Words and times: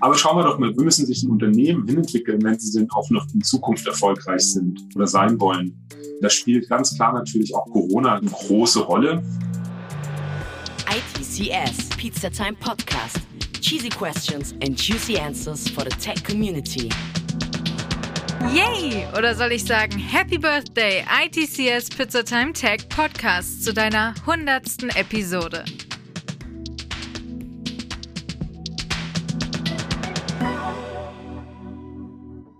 Aber 0.00 0.14
schauen 0.14 0.36
wir 0.36 0.44
doch 0.44 0.58
mal, 0.58 0.76
wie 0.76 0.84
müssen 0.84 1.06
sich 1.06 1.22
ein 1.22 1.30
Unternehmen 1.30 1.86
hinentwickeln, 1.86 2.42
wenn 2.42 2.58
sie 2.58 2.78
denn 2.78 2.88
auch 2.90 3.10
noch 3.10 3.26
in 3.34 3.42
Zukunft 3.42 3.86
erfolgreich 3.86 4.42
sind 4.42 4.80
oder 4.94 5.06
sein 5.06 5.40
wollen. 5.40 5.76
Da 6.20 6.30
spielt 6.30 6.68
ganz 6.68 6.94
klar 6.94 7.12
natürlich 7.12 7.54
auch 7.54 7.66
Corona 7.66 8.16
eine 8.16 8.30
große 8.30 8.80
Rolle. 8.80 9.22
ITCS, 10.88 11.88
Pizza 11.96 12.30
Time 12.30 12.54
Podcast. 12.58 13.18
Cheesy 13.60 13.88
questions 13.88 14.54
and 14.62 14.80
juicy 14.80 15.18
answers 15.18 15.68
for 15.68 15.84
the 15.84 15.90
tech 15.90 16.24
community. 16.24 16.88
Yay! 18.54 19.04
Oder 19.16 19.34
soll 19.34 19.52
ich 19.52 19.64
sagen 19.64 19.98
Happy 19.98 20.38
Birthday, 20.38 21.04
ITCS 21.24 21.90
Pizza 21.90 22.24
Time 22.24 22.52
Tech 22.52 22.88
Podcast 22.88 23.64
zu 23.64 23.74
deiner 23.74 24.14
hundertsten 24.26 24.90
Episode. 24.90 25.64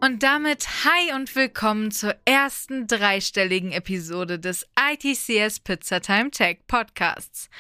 Und 0.08 0.22
damit 0.22 0.66
hi 0.86 1.12
und 1.12 1.36
willkommen 1.36 1.90
zur 1.90 2.16
ersten 2.24 2.86
dreistelligen 2.86 3.72
Episode 3.72 4.38
des 4.38 4.66
ITCS 4.80 5.60
Pizza 5.60 6.00
Time 6.00 6.30
Tech 6.30 6.60
Podcasts. 6.66 7.50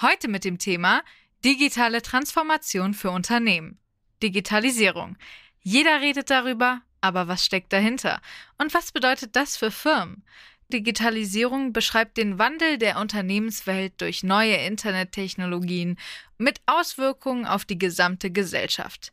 Heute 0.00 0.26
mit 0.28 0.42
dem 0.46 0.56
Thema 0.56 1.02
digitale 1.44 2.00
Transformation 2.00 2.94
für 2.94 3.10
Unternehmen. 3.10 3.78
Digitalisierung. 4.22 5.18
Jeder 5.60 6.00
redet 6.00 6.30
darüber, 6.30 6.80
aber 7.02 7.28
was 7.28 7.44
steckt 7.44 7.74
dahinter? 7.74 8.22
Und 8.56 8.72
was 8.72 8.90
bedeutet 8.90 9.36
das 9.36 9.58
für 9.58 9.70
Firmen? 9.70 10.24
Digitalisierung 10.72 11.74
beschreibt 11.74 12.16
den 12.16 12.38
Wandel 12.38 12.78
der 12.78 13.00
Unternehmenswelt 13.00 14.00
durch 14.00 14.22
neue 14.22 14.56
Internettechnologien 14.56 15.98
mit 16.38 16.62
Auswirkungen 16.64 17.44
auf 17.44 17.66
die 17.66 17.78
gesamte 17.78 18.30
Gesellschaft. 18.30 19.12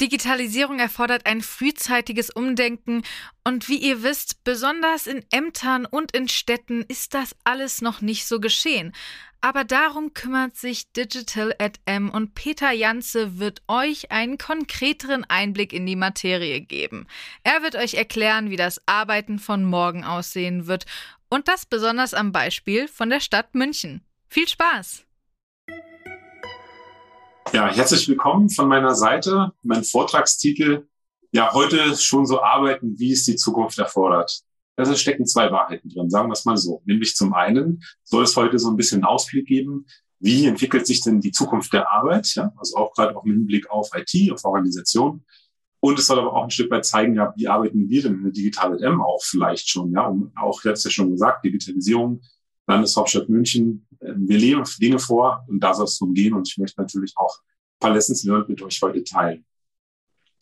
Digitalisierung 0.00 0.78
erfordert 0.78 1.26
ein 1.26 1.42
frühzeitiges 1.42 2.30
Umdenken 2.30 3.02
und 3.44 3.68
wie 3.68 3.76
ihr 3.76 4.02
wisst, 4.02 4.42
besonders 4.44 5.06
in 5.06 5.24
Ämtern 5.30 5.84
und 5.84 6.12
in 6.12 6.28
Städten 6.28 6.82
ist 6.88 7.14
das 7.14 7.36
alles 7.44 7.82
noch 7.82 8.00
nicht 8.00 8.26
so 8.26 8.40
geschehen. 8.40 8.92
Aber 9.42 9.64
darum 9.64 10.12
kümmert 10.12 10.56
sich 10.56 10.92
Digital 10.92 11.54
at 11.58 11.80
M 11.86 12.10
und 12.10 12.34
Peter 12.34 12.72
Janze 12.72 13.38
wird 13.38 13.62
euch 13.68 14.10
einen 14.10 14.36
konkreteren 14.38 15.24
Einblick 15.24 15.72
in 15.72 15.86
die 15.86 15.96
Materie 15.96 16.60
geben. 16.60 17.06
Er 17.42 17.62
wird 17.62 17.76
euch 17.76 17.94
erklären, 17.94 18.50
wie 18.50 18.56
das 18.56 18.80
Arbeiten 18.86 19.38
von 19.38 19.64
morgen 19.64 20.04
aussehen 20.04 20.66
wird 20.66 20.84
und 21.30 21.48
das 21.48 21.64
besonders 21.64 22.12
am 22.12 22.32
Beispiel 22.32 22.88
von 22.88 23.08
der 23.08 23.20
Stadt 23.20 23.54
München. 23.54 24.02
Viel 24.28 24.48
Spaß! 24.48 25.04
Ja, 27.52 27.66
herzlich 27.66 28.06
willkommen 28.06 28.48
von 28.48 28.68
meiner 28.68 28.94
Seite. 28.94 29.50
Mein 29.64 29.82
Vortragstitel, 29.82 30.86
ja, 31.32 31.52
heute 31.52 31.96
schon 31.96 32.24
so 32.24 32.40
arbeiten, 32.40 32.96
wie 32.96 33.10
es 33.10 33.24
die 33.24 33.34
Zukunft 33.34 33.76
erfordert. 33.76 34.42
Da 34.76 34.94
stecken 34.94 35.26
zwei 35.26 35.50
Wahrheiten 35.50 35.88
drin, 35.88 36.10
sagen 36.10 36.28
wir 36.28 36.34
es 36.34 36.44
mal 36.44 36.56
so. 36.56 36.80
Nämlich 36.84 37.16
zum 37.16 37.34
einen 37.34 37.82
soll 38.04 38.22
es 38.22 38.36
heute 38.36 38.60
so 38.60 38.70
ein 38.70 38.76
bisschen 38.76 39.02
Ausblick 39.02 39.48
geben, 39.48 39.84
wie 40.20 40.46
entwickelt 40.46 40.86
sich 40.86 41.00
denn 41.00 41.20
die 41.20 41.32
Zukunft 41.32 41.72
der 41.72 41.90
Arbeit, 41.90 42.32
ja, 42.36 42.52
also 42.56 42.76
auch 42.76 42.92
gerade 42.94 43.16
auch 43.16 43.24
mit 43.24 43.34
Hinblick 43.34 43.68
auf 43.68 43.90
IT, 43.94 44.30
auf 44.32 44.44
Organisation. 44.44 45.24
Und 45.80 45.98
es 45.98 46.06
soll 46.06 46.20
aber 46.20 46.32
auch 46.32 46.44
ein 46.44 46.50
Stück 46.50 46.70
weit 46.70 46.84
zeigen, 46.84 47.16
ja, 47.16 47.34
wie 47.36 47.48
arbeiten 47.48 47.88
wir 47.88 48.02
denn 48.02 48.14
in 48.14 48.22
der 48.22 48.32
digitalen 48.32 48.80
M 48.80 49.02
auch 49.02 49.24
vielleicht 49.24 49.68
schon, 49.68 49.90
ja, 49.90 50.06
um 50.06 50.30
auch, 50.36 50.62
jetzt 50.62 50.84
ja 50.84 50.90
schon 50.90 51.10
gesagt, 51.10 51.44
Digitalisierung, 51.44 52.20
Landeshauptstadt 52.70 53.28
München. 53.28 53.86
Ähm, 54.00 54.28
wir 54.28 54.38
leben 54.38 54.62
Dinge 54.80 54.98
vor 54.98 55.44
und 55.48 55.60
da 55.60 55.74
soll 55.74 55.84
es 55.84 55.98
drum 55.98 56.14
gehen. 56.14 56.34
Und 56.34 56.48
ich 56.48 56.58
möchte 56.58 56.80
natürlich 56.80 57.12
auch 57.16 57.38
ein 57.38 57.80
paar 57.80 57.92
Lessons 57.92 58.24
learned 58.24 58.48
mit 58.48 58.62
euch 58.62 58.80
heute 58.82 59.04
teilen. 59.04 59.44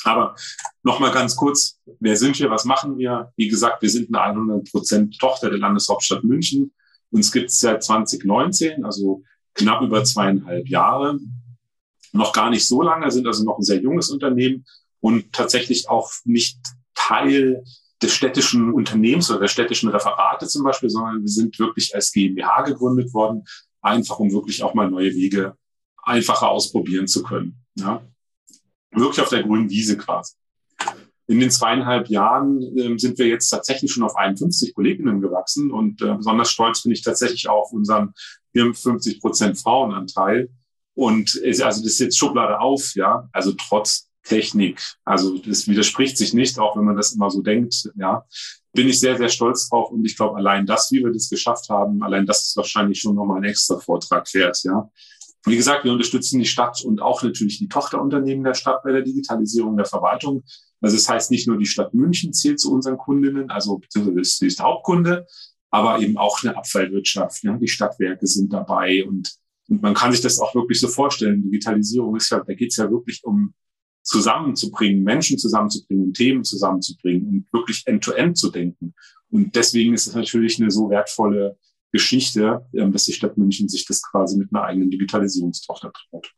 Aber 0.04 0.36
nochmal 0.82 1.10
ganz 1.10 1.34
kurz, 1.34 1.80
wer 1.98 2.16
sind 2.16 2.38
wir, 2.38 2.50
was 2.50 2.64
machen 2.64 2.98
wir? 2.98 3.32
Wie 3.36 3.48
gesagt, 3.48 3.82
wir 3.82 3.90
sind 3.90 4.14
eine 4.14 4.38
100% 4.38 5.18
Tochter 5.18 5.50
der 5.50 5.58
Landeshauptstadt 5.58 6.22
München. 6.22 6.72
Uns 7.10 7.32
gibt 7.32 7.50
es 7.50 7.58
seit 7.60 7.82
2019, 7.82 8.84
also 8.84 9.24
knapp 9.54 9.82
über 9.82 10.04
zweieinhalb 10.04 10.68
Jahre. 10.68 11.18
Noch 12.12 12.32
gar 12.32 12.50
nicht 12.50 12.66
so 12.66 12.82
lange, 12.82 13.10
sind 13.10 13.26
also 13.26 13.44
noch 13.44 13.58
ein 13.58 13.64
sehr 13.64 13.80
junges 13.80 14.10
Unternehmen 14.10 14.64
und 15.00 15.32
tatsächlich 15.32 15.88
auch 15.88 16.12
nicht 16.24 16.58
Teil 16.94 17.64
des 18.02 18.12
städtischen 18.12 18.72
Unternehmens 18.72 19.30
oder 19.30 19.40
der 19.40 19.48
städtischen 19.48 19.88
Referate 19.88 20.46
zum 20.46 20.64
Beispiel, 20.64 20.90
sondern 20.90 21.20
wir 21.20 21.28
sind 21.28 21.58
wirklich 21.58 21.94
als 21.94 22.12
GmbH 22.12 22.62
gegründet 22.62 23.12
worden, 23.12 23.44
einfach 23.82 24.18
um 24.18 24.32
wirklich 24.32 24.62
auch 24.62 24.74
mal 24.74 24.90
neue 24.90 25.14
Wege 25.14 25.56
einfacher 26.02 26.48
ausprobieren 26.48 27.06
zu 27.06 27.22
können. 27.22 27.60
Ja. 27.74 28.02
Wirklich 28.92 29.20
auf 29.20 29.28
der 29.28 29.42
grünen 29.42 29.68
Wiese 29.68 29.96
quasi. 29.96 30.34
In 31.26 31.40
den 31.40 31.50
zweieinhalb 31.50 32.08
Jahren 32.08 32.62
äh, 32.78 32.98
sind 32.98 33.18
wir 33.18 33.26
jetzt 33.26 33.50
tatsächlich 33.50 33.92
schon 33.92 34.02
auf 34.02 34.16
51 34.16 34.74
Kolleginnen 34.74 35.20
gewachsen 35.20 35.70
und 35.70 36.00
äh, 36.00 36.14
besonders 36.14 36.50
stolz 36.50 36.82
bin 36.82 36.92
ich 36.92 37.02
tatsächlich 37.02 37.48
auf 37.48 37.70
unseren 37.72 38.14
54 38.52 39.20
Prozent 39.20 39.58
Frauenanteil. 39.58 40.48
Und 40.94 41.34
ist, 41.36 41.62
also 41.62 41.82
das 41.82 41.92
ist 41.92 42.00
jetzt 42.00 42.18
Schublade 42.18 42.58
auf, 42.58 42.94
ja, 42.94 43.28
also 43.32 43.52
trotz 43.52 44.07
Technik. 44.28 44.80
Also 45.04 45.38
das 45.38 45.66
widerspricht 45.66 46.16
sich 46.16 46.34
nicht, 46.34 46.58
auch 46.58 46.76
wenn 46.76 46.84
man 46.84 46.96
das 46.96 47.12
immer 47.12 47.30
so 47.30 47.42
denkt. 47.42 47.90
Ja, 47.96 48.24
bin 48.72 48.88
ich 48.88 49.00
sehr, 49.00 49.16
sehr 49.16 49.28
stolz 49.28 49.68
drauf. 49.68 49.90
Und 49.90 50.04
ich 50.04 50.16
glaube, 50.16 50.36
allein 50.36 50.66
das, 50.66 50.92
wie 50.92 51.02
wir 51.02 51.12
das 51.12 51.28
geschafft 51.28 51.68
haben, 51.68 52.02
allein 52.02 52.26
das 52.26 52.48
ist 52.48 52.56
wahrscheinlich 52.56 53.00
schon 53.00 53.14
nochmal 53.14 53.38
ein 53.38 53.44
extra 53.44 53.78
Vortrag 53.78 54.32
wert. 54.34 54.62
Ja, 54.64 54.88
wie 55.46 55.56
gesagt, 55.56 55.84
wir 55.84 55.92
unterstützen 55.92 56.38
die 56.38 56.46
Stadt 56.46 56.82
und 56.84 57.00
auch 57.00 57.22
natürlich 57.22 57.58
die 57.58 57.68
Tochterunternehmen 57.68 58.44
der 58.44 58.54
Stadt 58.54 58.82
bei 58.82 58.92
der 58.92 59.02
Digitalisierung 59.02 59.76
der 59.76 59.86
Verwaltung. 59.86 60.44
Also 60.80 60.96
das 60.96 61.08
heißt, 61.08 61.30
nicht 61.30 61.48
nur 61.48 61.58
die 61.58 61.66
Stadt 61.66 61.94
München 61.94 62.32
zählt 62.32 62.60
zu 62.60 62.72
unseren 62.72 62.98
Kundinnen, 62.98 63.50
also 63.50 63.78
beziehungsweise 63.78 64.46
ist 64.46 64.60
Hauptkunde, 64.60 65.26
aber 65.70 66.00
eben 66.00 66.16
auch 66.16 66.42
eine 66.42 66.56
Abfallwirtschaft. 66.56 67.42
Ja, 67.44 67.56
die 67.56 67.68
Stadtwerke 67.68 68.26
sind 68.26 68.52
dabei 68.52 69.04
und, 69.06 69.36
und 69.68 69.82
man 69.82 69.94
kann 69.94 70.12
sich 70.12 70.20
das 70.20 70.38
auch 70.38 70.54
wirklich 70.54 70.80
so 70.80 70.88
vorstellen. 70.88 71.42
Digitalisierung 71.42 72.16
ist 72.16 72.30
ja, 72.30 72.40
da 72.40 72.54
geht 72.54 72.70
es 72.70 72.76
ja 72.76 72.90
wirklich 72.90 73.24
um 73.24 73.54
zusammenzubringen, 74.08 75.04
Menschen 75.04 75.36
zusammenzubringen, 75.36 76.14
Themen 76.14 76.42
zusammenzubringen 76.42 77.28
und 77.28 77.52
wirklich 77.52 77.86
end-to-end 77.86 78.36
-end 78.36 78.40
zu 78.40 78.50
denken. 78.50 78.94
Und 79.30 79.54
deswegen 79.54 79.92
ist 79.92 80.06
es 80.06 80.14
natürlich 80.14 80.58
eine 80.58 80.70
so 80.70 80.88
wertvolle 80.88 81.58
Geschichte, 81.92 82.66
ähm, 82.72 82.90
dass 82.90 83.04
die 83.04 83.12
Stadt 83.12 83.36
München 83.36 83.68
sich 83.68 83.84
das 83.84 84.02
quasi 84.02 84.38
mit 84.38 84.48
einer 84.50 84.64
eigenen 84.64 84.90
Digitalisierungstochter 84.90 85.92
traut. 85.92 86.32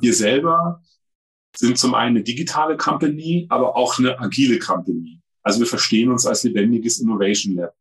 Wir 0.00 0.14
selber 0.14 0.82
sind 1.56 1.78
zum 1.78 1.94
einen 1.94 2.16
eine 2.16 2.24
digitale 2.24 2.76
Company, 2.76 3.46
aber 3.48 3.76
auch 3.76 3.98
eine 3.98 4.18
agile 4.20 4.60
Company. 4.60 5.20
Also 5.42 5.60
wir 5.60 5.66
verstehen 5.66 6.10
uns 6.10 6.26
als 6.26 6.44
lebendiges 6.44 7.00
Innovation 7.00 7.56
Lab. 7.56 7.74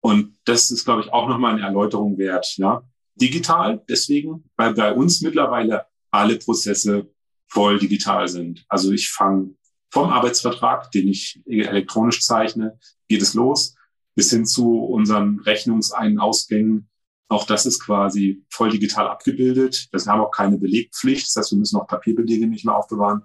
Und 0.00 0.36
das 0.44 0.70
ist, 0.70 0.84
glaube 0.84 1.02
ich, 1.02 1.12
auch 1.12 1.28
nochmal 1.28 1.54
eine 1.54 1.62
Erläuterung 1.62 2.16
wert. 2.16 2.56
Ja? 2.58 2.82
Digital, 3.16 3.82
deswegen, 3.88 4.44
weil 4.56 4.74
bei 4.74 4.92
uns 4.92 5.20
mittlerweile 5.20 5.86
alle 6.12 6.36
Prozesse 6.36 7.08
voll 7.52 7.78
digital 7.78 8.28
sind. 8.28 8.64
Also 8.68 8.92
ich 8.92 9.10
fange 9.10 9.54
vom 9.90 10.08
Arbeitsvertrag, 10.08 10.90
den 10.90 11.08
ich 11.08 11.42
elektronisch 11.46 12.22
zeichne, 12.22 12.78
geht 13.08 13.20
es 13.20 13.34
los, 13.34 13.74
bis 14.14 14.30
hin 14.30 14.46
zu 14.46 14.78
unseren 14.78 15.40
Rechnungsein- 15.40 16.18
Ausgängen. 16.18 16.88
Auch 17.28 17.44
das 17.46 17.66
ist 17.66 17.80
quasi 17.80 18.42
voll 18.48 18.70
digital 18.70 19.06
abgebildet. 19.06 19.88
Wir 19.92 20.00
haben 20.06 20.20
auch 20.20 20.30
keine 20.30 20.56
Belegpflicht. 20.56 21.26
Das 21.26 21.36
heißt, 21.36 21.52
wir 21.52 21.58
müssen 21.58 21.76
auch 21.76 21.86
Papierbelege 21.86 22.46
nicht 22.46 22.64
mehr 22.64 22.76
aufbewahren. 22.76 23.22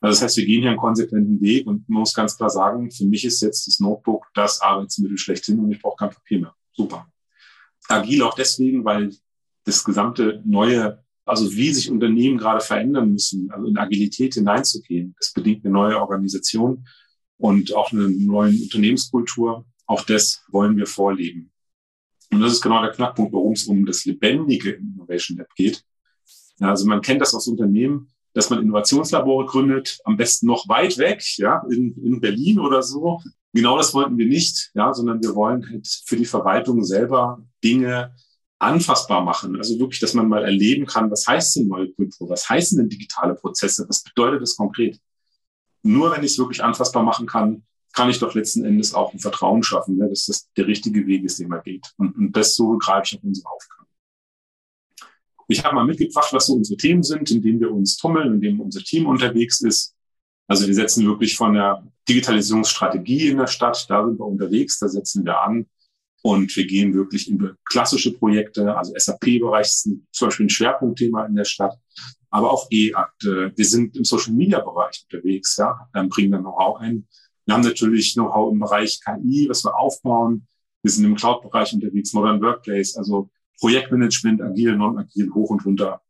Also 0.00 0.14
das 0.14 0.22
heißt, 0.22 0.36
wir 0.38 0.46
gehen 0.46 0.62
hier 0.62 0.70
einen 0.70 0.78
konsequenten 0.78 1.40
Weg 1.42 1.66
und 1.66 1.86
man 1.86 2.00
muss 2.00 2.14
ganz 2.14 2.36
klar 2.38 2.48
sagen, 2.48 2.90
für 2.90 3.04
mich 3.04 3.26
ist 3.26 3.42
jetzt 3.42 3.66
das 3.66 3.78
Notebook 3.78 4.26
das 4.32 4.62
Arbeitsmittel 4.62 5.18
schlechthin 5.18 5.58
und 5.58 5.70
ich 5.70 5.82
brauche 5.82 5.96
kein 5.96 6.10
Papier 6.10 6.40
mehr. 6.40 6.54
Super. 6.72 7.06
Agil 7.88 8.22
auch 8.22 8.34
deswegen, 8.34 8.84
weil 8.86 9.14
das 9.64 9.84
gesamte 9.84 10.42
neue 10.46 11.04
also 11.30 11.54
wie 11.54 11.72
sich 11.72 11.90
Unternehmen 11.90 12.38
gerade 12.38 12.60
verändern 12.60 13.12
müssen, 13.12 13.50
also 13.50 13.66
in 13.66 13.78
Agilität 13.78 14.34
hineinzugehen. 14.34 15.14
Das 15.18 15.32
bedingt 15.32 15.64
eine 15.64 15.72
neue 15.72 15.98
Organisation 16.00 16.86
und 17.38 17.74
auch 17.74 17.92
eine 17.92 18.10
neue 18.10 18.50
Unternehmenskultur. 18.50 19.64
Auch 19.86 20.04
das 20.04 20.42
wollen 20.50 20.76
wir 20.76 20.86
vorleben. 20.86 21.50
Und 22.32 22.40
das 22.40 22.52
ist 22.52 22.60
genau 22.60 22.82
der 22.82 22.92
Knackpunkt, 22.92 23.32
worum 23.32 23.52
es 23.52 23.64
um 23.64 23.86
das 23.86 24.04
lebendige 24.04 24.72
Innovation 24.72 25.38
Lab 25.38 25.54
geht. 25.54 25.84
Also 26.60 26.86
man 26.86 27.00
kennt 27.00 27.20
das 27.20 27.34
aus 27.34 27.48
Unternehmen, 27.48 28.08
dass 28.34 28.50
man 28.50 28.62
Innovationslabore 28.62 29.46
gründet, 29.46 29.98
am 30.04 30.16
besten 30.16 30.46
noch 30.46 30.68
weit 30.68 30.98
weg, 30.98 31.22
ja, 31.38 31.64
in, 31.70 31.94
in 32.04 32.20
Berlin 32.20 32.60
oder 32.60 32.82
so. 32.82 33.20
Genau 33.52 33.76
das 33.76 33.94
wollten 33.94 34.18
wir 34.18 34.26
nicht, 34.26 34.70
ja, 34.74 34.92
sondern 34.92 35.22
wir 35.22 35.34
wollen 35.34 35.68
halt 35.68 35.88
für 36.04 36.16
die 36.16 36.24
Verwaltung 36.24 36.84
selber 36.84 37.42
Dinge 37.64 38.14
anfassbar 38.60 39.22
machen. 39.22 39.56
Also 39.56 39.78
wirklich, 39.80 40.00
dass 40.00 40.14
man 40.14 40.28
mal 40.28 40.44
erleben 40.44 40.86
kann, 40.86 41.10
was 41.10 41.26
heißt 41.26 41.56
denn 41.56 41.68
neue 41.68 41.90
Kultur? 41.92 42.28
Was 42.28 42.48
heißen 42.48 42.78
denn 42.78 42.88
digitale 42.88 43.34
Prozesse? 43.34 43.86
Was 43.88 44.02
bedeutet 44.02 44.42
das 44.42 44.56
konkret? 44.56 45.00
Nur 45.82 46.12
wenn 46.12 46.22
ich 46.22 46.32
es 46.32 46.38
wirklich 46.38 46.62
anfassbar 46.62 47.02
machen 47.02 47.26
kann, 47.26 47.64
kann 47.92 48.10
ich 48.10 48.18
doch 48.18 48.34
letzten 48.34 48.64
Endes 48.64 48.94
auch 48.94 49.12
ein 49.12 49.18
Vertrauen 49.18 49.62
schaffen, 49.62 49.96
ne, 49.96 50.08
dass 50.08 50.26
das 50.26 50.52
der 50.56 50.66
richtige 50.66 51.06
Weg 51.06 51.24
ist, 51.24 51.40
den 51.40 51.48
man 51.48 51.62
geht. 51.62 51.92
Und, 51.96 52.14
und 52.16 52.36
das 52.36 52.54
so 52.54 52.76
greife 52.78 53.02
ich 53.06 53.18
auf 53.18 53.24
unsere 53.24 53.48
Aufgabe. 53.48 53.86
Ich 55.48 55.64
habe 55.64 55.74
mal 55.74 55.84
mitgebracht, 55.84 56.32
was 56.32 56.46
so 56.46 56.54
unsere 56.54 56.76
Themen 56.76 57.02
sind, 57.02 57.30
in 57.30 57.42
denen 57.42 57.60
wir 57.60 57.72
uns 57.72 57.96
tummeln, 57.96 58.34
in 58.34 58.40
denen 58.40 58.60
unser 58.60 58.80
Team 58.80 59.06
unterwegs 59.06 59.60
ist. 59.62 59.96
Also 60.46 60.66
wir 60.66 60.74
setzen 60.74 61.06
wirklich 61.06 61.36
von 61.36 61.54
der 61.54 61.84
Digitalisierungsstrategie 62.08 63.28
in 63.28 63.38
der 63.38 63.48
Stadt, 63.48 63.86
da 63.88 64.04
sind 64.04 64.20
wir 64.20 64.26
unterwegs, 64.26 64.78
da 64.78 64.88
setzen 64.88 65.24
wir 65.24 65.40
an. 65.40 65.66
Und 66.22 66.54
wir 66.54 66.66
gehen 66.66 66.92
wirklich 66.92 67.30
in 67.30 67.56
klassische 67.64 68.12
Projekte, 68.12 68.76
also 68.76 68.92
SAP-Bereich 68.94 69.66
ist 69.66 69.90
zum 70.12 70.28
Beispiel 70.28 70.46
ein 70.46 70.50
Schwerpunktthema 70.50 71.24
in 71.24 71.34
der 71.34 71.44
Stadt, 71.44 71.78
aber 72.28 72.52
auch 72.52 72.68
E-Akte. 72.70 73.52
Wir 73.56 73.64
sind 73.64 73.96
im 73.96 74.04
Social-Media-Bereich 74.04 75.06
unterwegs, 75.10 75.56
ja, 75.56 75.88
dann 75.92 76.08
bringen 76.08 76.32
dann 76.32 76.42
Know-how 76.42 76.78
ein. 76.80 77.06
Wir 77.46 77.54
haben 77.54 77.62
natürlich 77.62 78.14
Know-how 78.14 78.52
im 78.52 78.58
Bereich 78.60 79.00
KI, 79.00 79.48
was 79.48 79.64
wir 79.64 79.76
aufbauen. 79.76 80.46
Wir 80.82 80.90
sind 80.90 81.04
im 81.04 81.16
Cloud-Bereich 81.16 81.72
unterwegs, 81.72 82.12
Modern 82.12 82.40
Workplace, 82.42 82.96
also 82.96 83.30
Projektmanagement, 83.58 84.40
agil, 84.42 84.76
non-agil, 84.76 85.30
hoch 85.34 85.50
und 85.50 85.64
runter. 85.64 86.00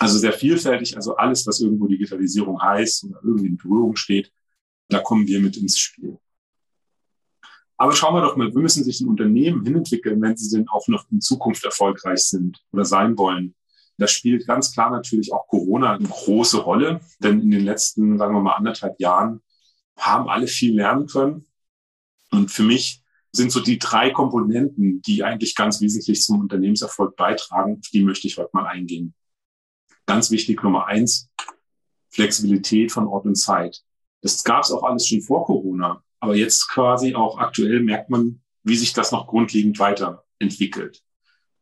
Also 0.00 0.18
sehr 0.18 0.32
vielfältig, 0.32 0.96
also 0.96 1.16
alles, 1.16 1.46
was 1.46 1.60
irgendwo 1.60 1.86
Digitalisierung 1.86 2.60
heißt 2.60 3.04
oder 3.04 3.20
irgendwie 3.24 3.48
in 3.48 3.56
Berührung 3.56 3.96
steht, 3.96 4.32
da 4.88 5.00
kommen 5.00 5.26
wir 5.26 5.40
mit 5.40 5.56
ins 5.56 5.78
Spiel. 5.78 6.18
Aber 7.78 7.94
schauen 7.94 8.14
wir 8.14 8.22
doch 8.22 8.36
mal, 8.36 8.52
wie 8.52 8.58
müssen 8.58 8.82
sich 8.82 9.00
ein 9.00 9.08
Unternehmen 9.08 9.64
hinentwickeln, 9.64 10.20
wenn 10.20 10.36
sie 10.36 10.54
denn 10.54 10.68
auch 10.68 10.88
noch 10.88 11.06
in 11.12 11.20
Zukunft 11.20 11.64
erfolgreich 11.64 12.24
sind 12.24 12.60
oder 12.72 12.84
sein 12.84 13.16
wollen. 13.16 13.54
Da 13.98 14.08
spielt 14.08 14.46
ganz 14.46 14.72
klar 14.72 14.90
natürlich 14.90 15.32
auch 15.32 15.46
Corona 15.46 15.94
eine 15.94 16.08
große 16.08 16.58
Rolle, 16.58 17.00
denn 17.20 17.40
in 17.40 17.50
den 17.50 17.64
letzten, 17.64 18.18
sagen 18.18 18.34
wir 18.34 18.40
mal, 18.40 18.56
anderthalb 18.56 19.00
Jahren 19.00 19.42
haben 19.96 20.28
alle 20.28 20.48
viel 20.48 20.74
lernen 20.74 21.06
können. 21.06 21.46
Und 22.30 22.50
für 22.50 22.64
mich 22.64 23.02
sind 23.32 23.52
so 23.52 23.60
die 23.60 23.78
drei 23.78 24.10
Komponenten, 24.10 25.00
die 25.02 25.22
eigentlich 25.22 25.54
ganz 25.54 25.80
wesentlich 25.80 26.22
zum 26.22 26.40
Unternehmenserfolg 26.40 27.16
beitragen. 27.16 27.80
Die 27.92 28.02
möchte 28.02 28.26
ich 28.26 28.38
heute 28.38 28.50
mal 28.52 28.66
eingehen. 28.66 29.14
Ganz 30.06 30.30
wichtig 30.30 30.62
Nummer 30.62 30.86
eins, 30.86 31.30
Flexibilität 32.10 32.90
von 32.90 33.06
Ort 33.06 33.26
und 33.26 33.36
Zeit. 33.36 33.82
Das 34.20 34.42
gab 34.42 34.64
es 34.64 34.72
auch 34.72 34.82
alles 34.82 35.06
schon 35.06 35.22
vor 35.22 35.44
Corona. 35.44 36.02
Aber 36.20 36.34
jetzt 36.34 36.68
quasi 36.68 37.14
auch 37.14 37.38
aktuell 37.38 37.80
merkt 37.80 38.10
man, 38.10 38.40
wie 38.62 38.76
sich 38.76 38.92
das 38.92 39.12
noch 39.12 39.26
grundlegend 39.26 39.78
weiterentwickelt. 39.78 41.02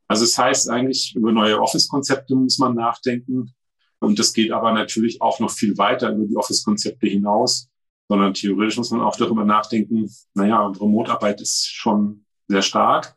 Also 0.08 0.24
es 0.24 0.34
das 0.34 0.38
heißt 0.38 0.70
eigentlich, 0.70 1.14
über 1.14 1.32
neue 1.32 1.60
Office-Konzepte 1.60 2.34
muss 2.34 2.58
man 2.58 2.74
nachdenken. 2.74 3.54
Und 3.98 4.18
das 4.18 4.32
geht 4.32 4.52
aber 4.52 4.72
natürlich 4.72 5.20
auch 5.20 5.40
noch 5.40 5.50
viel 5.50 5.76
weiter 5.78 6.12
über 6.12 6.26
die 6.26 6.36
Office-Konzepte 6.36 7.06
hinaus, 7.06 7.68
sondern 8.08 8.34
theoretisch 8.34 8.76
muss 8.76 8.90
man 8.90 9.00
auch 9.00 9.16
darüber 9.16 9.44
nachdenken, 9.44 10.08
naja, 10.34 10.66
Remote-Arbeit 10.66 11.40
ist 11.40 11.66
schon 11.66 12.24
sehr 12.46 12.62
stark, 12.62 13.16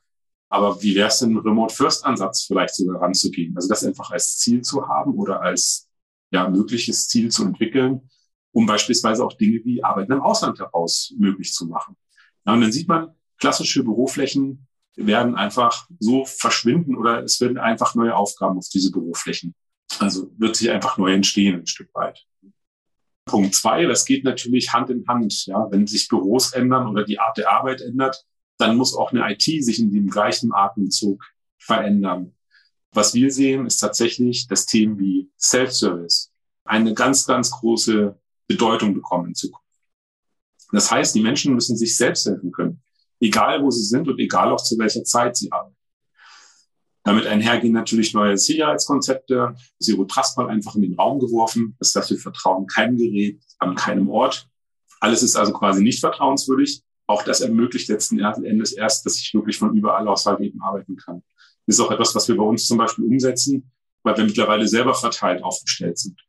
aber 0.50 0.82
wie 0.82 0.96
wäre 0.96 1.10
es 1.10 1.20
denn, 1.20 1.38
Remote-First-Ansatz 1.38 2.46
vielleicht 2.46 2.76
sogar 2.76 3.02
ranzugehen? 3.02 3.56
Also 3.56 3.70
das 3.70 3.84
einfach 3.84 4.10
als 4.10 4.38
Ziel 4.38 4.62
zu 4.62 4.88
haben 4.88 5.14
oder 5.14 5.42
als 5.42 5.88
ja, 6.32 6.50
mögliches 6.50 7.08
Ziel 7.08 7.30
zu 7.30 7.46
entwickeln 7.46 8.10
um 8.52 8.66
beispielsweise 8.66 9.24
auch 9.24 9.34
Dinge 9.34 9.62
wie 9.64 9.84
Arbeiten 9.84 10.12
im 10.12 10.22
Ausland 10.22 10.60
heraus 10.60 11.14
möglich 11.18 11.54
zu 11.54 11.68
machen. 11.68 11.96
Ja, 12.46 12.54
und 12.54 12.62
dann 12.62 12.72
sieht 12.72 12.88
man, 12.88 13.16
klassische 13.38 13.84
Büroflächen 13.84 14.68
werden 14.96 15.36
einfach 15.36 15.88
so 16.00 16.26
verschwinden 16.26 16.96
oder 16.96 17.24
es 17.24 17.40
werden 17.40 17.58
einfach 17.58 17.96
neue 17.96 18.16
Aufgaben 18.16 18.58
auf 18.58 18.68
diese 18.70 18.92
Büroflächen. 18.92 19.56
Also 20.00 20.32
wird 20.38 20.56
sich 20.56 20.70
einfach 20.70 20.98
neu 20.98 21.14
entstehen 21.14 21.56
ein 21.56 21.68
Stück 21.68 21.94
weit. 21.94 22.26
Punkt 23.26 23.56
zwei, 23.56 23.86
das 23.86 24.06
geht 24.06 24.24
natürlich 24.24 24.74
Hand 24.74 24.90
in 24.90 25.08
Hand. 25.08 25.46
Ja, 25.46 25.68
wenn 25.72 25.88
sich 25.88 26.08
Büros 26.08 26.52
ändern 26.52 26.88
oder 26.88 27.04
die 27.04 27.20
Art 27.20 27.38
der 27.38 27.52
Arbeit 27.52 27.82
ändert, 27.82 28.26
dann 28.58 28.76
muss 28.76 28.96
auch 28.96 29.12
eine 29.12 29.32
IT 29.32 29.44
sich 29.44 29.80
in 29.80 29.92
dem 29.92 30.10
gleichen 30.10 30.54
Atemzug 30.54 31.24
verändern. 31.58 32.36
Was 32.92 33.14
wir 33.14 33.32
sehen, 33.32 33.66
ist 33.68 33.78
tatsächlich, 33.78 34.48
dass 34.48 34.66
Themen 34.66 35.00
wie 35.00 35.30
Self-Service 35.38 36.32
eine 36.66 36.94
ganz, 36.94 37.26
ganz 37.26 37.52
große 37.52 38.19
Bedeutung 38.50 38.94
bekommen 38.94 39.30
in 39.30 39.36
Zukunft. 39.36 39.66
Das 40.72 40.92
heißt, 40.92 41.16
die 41.16 41.22
Menschen 41.22 41.54
müssen 41.54 41.78
sich 41.78 41.96
selbst 41.96 42.26
helfen 42.26 42.52
können, 42.52 42.82
egal 43.20 43.64
wo 43.64 43.72
sie 43.72 43.84
sind 43.84 44.08
und 44.08 44.20
egal 44.20 44.52
auch 44.52 44.62
zu 44.62 44.78
welcher 44.78 45.04
Zeit 45.04 45.38
sie 45.38 45.52
arbeiten. 45.52 45.76
Damit 47.04 47.26
einhergehen 47.28 47.74
natürlich 47.74 48.14
neue 48.14 48.38
Sicherheitskonzepte. 48.38 49.56
Zero 49.80 50.04
Trust 50.06 50.38
mal 50.38 50.50
einfach 50.50 50.76
in 50.76 50.82
den 50.82 50.96
Raum 50.96 51.20
geworfen. 51.20 51.76
Das 51.80 51.96
heißt, 51.96 52.12
wir 52.12 52.20
vertrauen 52.20 52.68
keinem 52.68 52.98
Gerät 52.98 53.42
an 53.58 53.76
keinem 53.76 54.10
Ort. 54.10 54.48
Alles 55.00 55.24
ist 55.24 55.36
also 55.36 55.54
quasi 55.54 55.82
nicht 55.82 56.02
vertrauenswürdig. 56.02 56.84
Auch 57.08 57.24
das 57.24 57.42
ermöglicht 57.42 57.88
letzten 57.88 58.20
Endes 58.20 58.74
erst, 58.74 59.06
dass 59.06 59.18
ich 59.18 59.34
wirklich 59.34 59.58
von 59.58 59.76
überall 59.76 60.08
aus 60.08 60.26
halt 60.26 60.42
eben 60.42 60.62
arbeiten 60.62 60.98
kann. 60.98 61.24
Das 61.66 61.78
ist 61.78 61.80
auch 61.80 61.92
etwas, 61.92 62.14
was 62.14 62.28
wir 62.28 62.36
bei 62.36 62.44
uns 62.44 62.68
zum 62.68 62.78
Beispiel 62.78 63.06
umsetzen, 63.06 63.72
weil 64.04 64.18
wir 64.18 64.26
mittlerweile 64.26 64.68
selber 64.68 64.94
verteilt 64.94 65.42
aufgestellt 65.42 65.98
sind. 65.98 66.20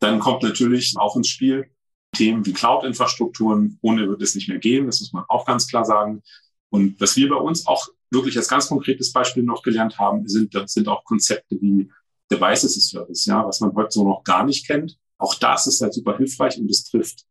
Dann 0.00 0.18
kommt 0.18 0.42
natürlich 0.42 0.94
auch 0.96 1.16
ins 1.16 1.28
Spiel 1.28 1.70
Themen 2.12 2.44
wie 2.44 2.52
Cloud-Infrastrukturen. 2.52 3.78
Ohne 3.82 4.08
wird 4.08 4.22
es 4.22 4.34
nicht 4.34 4.48
mehr 4.48 4.58
gehen. 4.58 4.86
Das 4.86 5.00
muss 5.00 5.12
man 5.12 5.24
auch 5.28 5.46
ganz 5.46 5.68
klar 5.68 5.84
sagen. 5.84 6.22
Und 6.70 7.00
was 7.00 7.16
wir 7.16 7.28
bei 7.28 7.36
uns 7.36 7.66
auch 7.66 7.88
wirklich 8.10 8.36
als 8.36 8.48
ganz 8.48 8.68
konkretes 8.68 9.12
Beispiel 9.12 9.42
noch 9.42 9.62
gelernt 9.62 9.98
haben, 9.98 10.26
sind, 10.28 10.54
sind 10.68 10.88
auch 10.88 11.04
Konzepte 11.04 11.56
wie 11.60 11.90
Devices 12.30 12.76
as 12.76 12.88
Service, 12.88 13.24
ja, 13.26 13.44
was 13.44 13.60
man 13.60 13.74
heute 13.74 13.90
so 13.90 14.04
noch 14.04 14.22
gar 14.24 14.44
nicht 14.44 14.66
kennt. 14.66 14.98
Auch 15.18 15.34
das 15.34 15.66
ist 15.66 15.80
halt 15.80 15.94
super 15.94 16.16
hilfreich 16.16 16.58
und 16.58 16.70
es 16.70 16.84
trifft, 16.84 17.24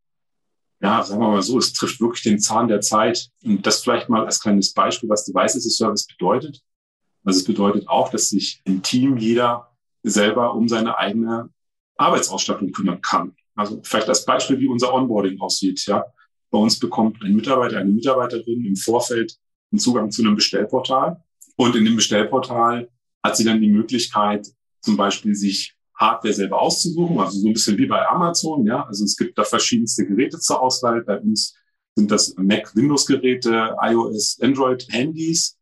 ja, 0.81 1.03
sagen 1.03 1.21
wir 1.21 1.29
mal 1.29 1.41
so, 1.41 1.57
es 1.57 1.73
trifft 1.73 1.99
wirklich 1.99 2.23
den 2.23 2.39
Zahn 2.39 2.67
der 2.67 2.81
Zeit. 2.81 3.29
Und 3.43 3.65
das 3.65 3.81
vielleicht 3.81 4.09
mal 4.09 4.25
als 4.25 4.39
kleines 4.39 4.73
Beispiel, 4.73 5.09
was 5.09 5.25
Devices 5.25 5.65
as 5.65 5.75
Service 5.75 6.07
bedeutet. 6.07 6.61
Also 7.23 7.39
es 7.39 7.45
bedeutet 7.45 7.87
auch, 7.87 8.09
dass 8.09 8.29
sich 8.29 8.61
im 8.65 8.81
Team 8.81 9.17
jeder 9.17 9.71
selber 10.03 10.53
um 10.53 10.69
seine 10.69 10.97
eigene 10.97 11.49
Arbeitsausstattung 11.99 12.71
kümmern 12.71 13.01
kann. 13.01 13.35
Also 13.55 13.81
vielleicht 13.83 14.07
als 14.07 14.25
Beispiel, 14.25 14.59
wie 14.59 14.67
unser 14.67 14.93
Onboarding 14.93 15.39
aussieht. 15.39 15.85
Ja, 15.85 16.05
bei 16.49 16.57
uns 16.57 16.79
bekommt 16.79 17.21
ein 17.23 17.35
Mitarbeiter, 17.35 17.77
eine 17.77 17.91
Mitarbeiterin 17.91 18.65
im 18.65 18.75
Vorfeld 18.75 19.37
einen 19.71 19.79
Zugang 19.79 20.09
zu 20.09 20.23
einem 20.23 20.35
Bestellportal 20.35 21.23
und 21.57 21.75
in 21.75 21.85
dem 21.85 21.95
Bestellportal 21.95 22.89
hat 23.21 23.37
sie 23.37 23.43
dann 23.43 23.61
die 23.61 23.69
Möglichkeit, 23.69 24.47
zum 24.81 24.95
Beispiel 24.95 25.35
sich 25.35 25.75
Hardware 25.93 26.33
selber 26.33 26.61
auszusuchen, 26.61 27.19
also 27.19 27.37
so 27.37 27.47
ein 27.47 27.53
bisschen 27.53 27.77
wie 27.77 27.85
bei 27.85 28.07
Amazon. 28.07 28.65
Ja, 28.65 28.85
also 28.85 29.03
es 29.03 29.17
gibt 29.17 29.37
da 29.37 29.43
verschiedenste 29.43 30.07
Geräte 30.07 30.39
zur 30.39 30.61
Auswahl. 30.61 31.03
Bei 31.03 31.19
uns 31.19 31.53
sind 31.95 32.09
das 32.09 32.33
Mac, 32.37 32.73
Windows-Geräte, 32.73 33.75
iOS, 33.81 34.39
Android-Handys. 34.41 35.58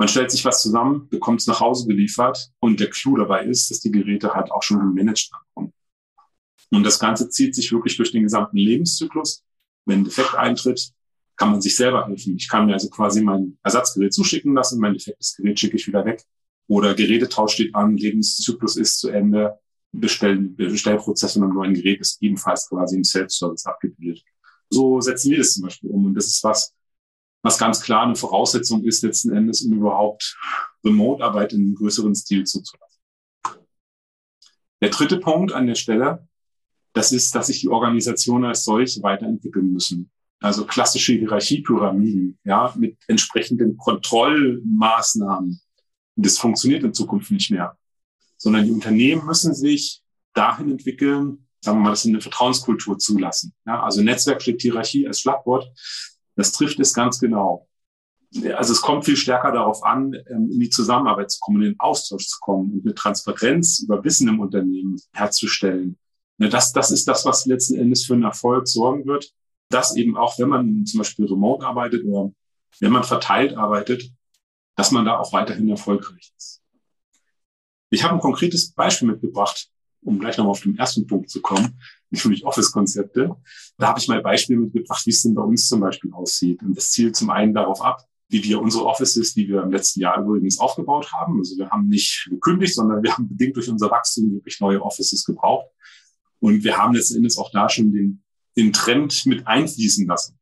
Man 0.00 0.08
stellt 0.08 0.30
sich 0.30 0.46
was 0.46 0.62
zusammen, 0.62 1.10
bekommt 1.10 1.42
es 1.42 1.46
nach 1.46 1.60
Hause 1.60 1.86
geliefert 1.86 2.50
und 2.58 2.80
der 2.80 2.88
Clou 2.88 3.18
dabei 3.18 3.44
ist, 3.44 3.70
dass 3.70 3.80
die 3.80 3.90
Geräte 3.90 4.32
halt 4.32 4.50
auch 4.50 4.62
schon 4.62 4.78
gemanagt 4.78 5.28
ankommen. 5.30 5.74
Und 6.70 6.84
das 6.84 6.98
Ganze 6.98 7.28
zieht 7.28 7.54
sich 7.54 7.70
wirklich 7.70 7.98
durch 7.98 8.10
den 8.10 8.22
gesamten 8.22 8.56
Lebenszyklus. 8.56 9.44
Wenn 9.84 9.98
ein 9.98 10.04
Defekt 10.04 10.34
eintritt, 10.34 10.92
kann 11.36 11.50
man 11.50 11.60
sich 11.60 11.76
selber 11.76 12.06
helfen. 12.06 12.34
Ich 12.34 12.48
kann 12.48 12.64
mir 12.64 12.72
also 12.72 12.88
quasi 12.88 13.20
mein 13.20 13.58
Ersatzgerät 13.62 14.14
zuschicken 14.14 14.54
lassen, 14.54 14.80
mein 14.80 14.94
defektes 14.94 15.36
Gerät 15.36 15.60
schicke 15.60 15.76
ich 15.76 15.86
wieder 15.86 16.02
weg. 16.06 16.24
Oder 16.66 16.94
Gerätetausch 16.94 17.52
steht 17.52 17.74
an, 17.74 17.98
Lebenszyklus 17.98 18.76
ist 18.76 19.00
zu 19.00 19.10
Ende, 19.10 19.58
Bestellen, 19.92 20.56
Bestellprozess 20.56 21.34
von 21.34 21.42
einem 21.42 21.52
neuen 21.52 21.74
Gerät 21.74 22.00
ist 22.00 22.22
ebenfalls 22.22 22.70
quasi 22.70 22.96
im 22.96 23.04
Self-Service 23.04 23.66
abgebildet. 23.66 24.24
So 24.70 24.98
setzen 25.02 25.32
wir 25.32 25.36
das 25.36 25.52
zum 25.52 25.64
Beispiel 25.64 25.90
um. 25.90 26.06
Und 26.06 26.14
das 26.14 26.28
ist 26.28 26.42
was, 26.42 26.72
was 27.42 27.58
ganz 27.58 27.80
klar 27.80 28.02
eine 28.02 28.16
Voraussetzung 28.16 28.84
ist 28.84 29.02
letzten 29.02 29.34
Endes, 29.34 29.62
um 29.62 29.72
überhaupt 29.72 30.36
Remote-Arbeit 30.84 31.52
in 31.52 31.60
einem 31.62 31.74
größeren 31.74 32.14
Stil 32.14 32.44
zuzulassen. 32.44 33.00
Der 34.82 34.90
dritte 34.90 35.18
Punkt 35.18 35.52
an 35.52 35.66
der 35.66 35.74
Stelle, 35.74 36.26
das 36.92 37.12
ist, 37.12 37.34
dass 37.34 37.48
sich 37.48 37.60
die 37.60 37.68
Organisationen 37.68 38.46
als 38.46 38.64
solche 38.64 39.02
weiterentwickeln 39.02 39.72
müssen. 39.72 40.10
Also 40.40 40.64
klassische 40.64 41.12
Hierarchiepyramiden, 41.12 42.38
ja, 42.44 42.74
mit 42.76 42.96
entsprechenden 43.06 43.76
Kontrollmaßnahmen. 43.76 45.60
Und 46.16 46.26
das 46.26 46.38
funktioniert 46.38 46.82
in 46.82 46.94
Zukunft 46.94 47.30
nicht 47.30 47.50
mehr. 47.50 47.76
Sondern 48.38 48.64
die 48.64 48.72
Unternehmen 48.72 49.26
müssen 49.26 49.54
sich 49.54 50.02
dahin 50.32 50.70
entwickeln, 50.70 51.46
sagen 51.60 51.78
wir 51.78 51.82
mal, 51.82 51.90
dass 51.90 52.02
sie 52.02 52.08
eine 52.08 52.22
Vertrauenskultur 52.22 52.98
zulassen. 52.98 53.52
Ja, 53.66 53.82
also 53.82 54.02
Netzwerk 54.02 54.40
steht 54.40 54.62
Hierarchie 54.62 55.06
als 55.06 55.20
Schlagwort. 55.20 55.70
Das 56.40 56.52
trifft 56.52 56.80
es 56.80 56.94
ganz 56.94 57.18
genau. 57.20 57.68
Also 58.54 58.72
es 58.72 58.80
kommt 58.80 59.04
viel 59.04 59.18
stärker 59.18 59.52
darauf 59.52 59.82
an, 59.84 60.14
ähm, 60.14 60.50
in 60.50 60.58
die 60.58 60.70
Zusammenarbeit 60.70 61.30
zu 61.30 61.38
kommen, 61.38 61.60
in 61.60 61.72
den 61.72 61.80
Austausch 61.80 62.28
zu 62.28 62.38
kommen 62.40 62.72
und 62.72 62.86
eine 62.86 62.94
Transparenz 62.94 63.80
über 63.80 64.02
Wissen 64.04 64.26
im 64.26 64.40
Unternehmen 64.40 64.96
herzustellen. 65.12 65.98
Das, 66.38 66.72
das 66.72 66.90
ist 66.92 67.06
das, 67.06 67.26
was 67.26 67.44
letzten 67.44 67.74
Endes 67.74 68.06
für 68.06 68.14
einen 68.14 68.22
Erfolg 68.22 68.68
sorgen 68.68 69.04
wird. 69.04 69.34
Dass 69.68 69.94
eben 69.96 70.16
auch, 70.16 70.38
wenn 70.38 70.48
man 70.48 70.86
zum 70.86 70.98
Beispiel 70.98 71.26
remote 71.26 71.66
arbeitet 71.66 72.06
oder 72.06 72.32
wenn 72.78 72.90
man 72.90 73.04
verteilt 73.04 73.58
arbeitet, 73.58 74.10
dass 74.76 74.92
man 74.92 75.04
da 75.04 75.18
auch 75.18 75.34
weiterhin 75.34 75.68
erfolgreich 75.68 76.32
ist. 76.38 76.62
Ich 77.90 78.02
habe 78.02 78.14
ein 78.14 78.20
konkretes 78.20 78.72
Beispiel 78.72 79.08
mitgebracht, 79.08 79.68
um 80.02 80.18
gleich 80.18 80.36
nochmal 80.36 80.52
auf 80.52 80.62
den 80.62 80.78
ersten 80.78 81.06
Punkt 81.06 81.30
zu 81.30 81.40
kommen 81.40 81.78
nämlich 82.10 82.44
Office-Konzepte. 82.44 83.36
Da 83.78 83.86
habe 83.88 83.98
ich 83.98 84.08
mal 84.08 84.20
Beispiele 84.22 84.60
mitgebracht, 84.60 85.04
wie 85.06 85.10
es 85.10 85.22
denn 85.22 85.34
bei 85.34 85.42
uns 85.42 85.68
zum 85.68 85.80
Beispiel 85.80 86.12
aussieht. 86.12 86.62
Und 86.62 86.76
das 86.76 86.90
zielt 86.90 87.16
zum 87.16 87.30
einen 87.30 87.54
darauf 87.54 87.80
ab, 87.82 88.04
wie 88.28 88.42
wir 88.44 88.60
unsere 88.60 88.86
Offices, 88.86 89.34
die 89.34 89.48
wir 89.48 89.62
im 89.62 89.70
letzten 89.70 90.00
Jahr 90.00 90.20
übrigens 90.20 90.58
aufgebaut 90.58 91.12
haben. 91.12 91.38
Also 91.38 91.56
wir 91.56 91.70
haben 91.70 91.88
nicht 91.88 92.28
gekündigt, 92.30 92.74
sondern 92.74 93.02
wir 93.02 93.16
haben 93.16 93.28
bedingt 93.28 93.56
durch 93.56 93.68
unser 93.68 93.90
Wachstum 93.90 94.32
wirklich 94.32 94.60
neue 94.60 94.82
Offices 94.82 95.24
gebraucht. 95.24 95.66
Und 96.38 96.64
wir 96.64 96.76
haben 96.76 96.94
letzten 96.94 97.18
Endes 97.18 97.38
auch 97.38 97.50
da 97.50 97.68
schon 97.68 97.92
den, 97.92 98.22
den 98.56 98.72
Trend 98.72 99.26
mit 99.26 99.46
einfließen 99.46 100.06
lassen. 100.06 100.38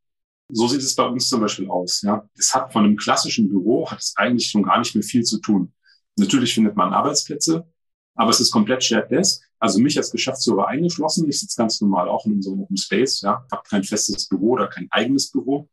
So 0.50 0.66
sieht 0.66 0.80
es 0.80 0.94
bei 0.94 1.04
uns 1.04 1.28
zum 1.28 1.40
Beispiel 1.40 1.68
aus. 1.68 2.02
Ja, 2.02 2.26
es 2.38 2.54
hat 2.54 2.72
von 2.72 2.84
einem 2.84 2.96
klassischen 2.96 3.48
Büro 3.48 3.90
hat 3.90 3.98
es 3.98 4.14
eigentlich 4.16 4.48
schon 4.48 4.62
gar 4.62 4.78
nicht 4.78 4.94
mehr 4.94 5.04
viel 5.04 5.22
zu 5.22 5.40
tun. 5.40 5.72
Natürlich 6.16 6.54
findet 6.54 6.74
man 6.74 6.92
Arbeitsplätze, 6.92 7.66
aber 8.14 8.30
es 8.30 8.40
ist 8.40 8.50
komplett 8.50 8.82
Shared 8.82 9.10
Desk. 9.10 9.47
Also 9.60 9.80
mich 9.80 9.96
als 9.96 10.10
Geschäftsführer 10.10 10.68
eingeschlossen. 10.68 11.28
Ich 11.28 11.40
sitze 11.40 11.56
ganz 11.56 11.80
normal 11.80 12.08
auch 12.08 12.26
in 12.26 12.34
unserem 12.34 12.60
Open 12.60 12.76
Space. 12.76 13.20
Ja, 13.22 13.44
habe 13.50 13.62
kein 13.68 13.84
festes 13.84 14.28
Büro 14.28 14.50
oder 14.50 14.68
kein 14.68 14.86
eigenes 14.90 15.30
Büro 15.30 15.68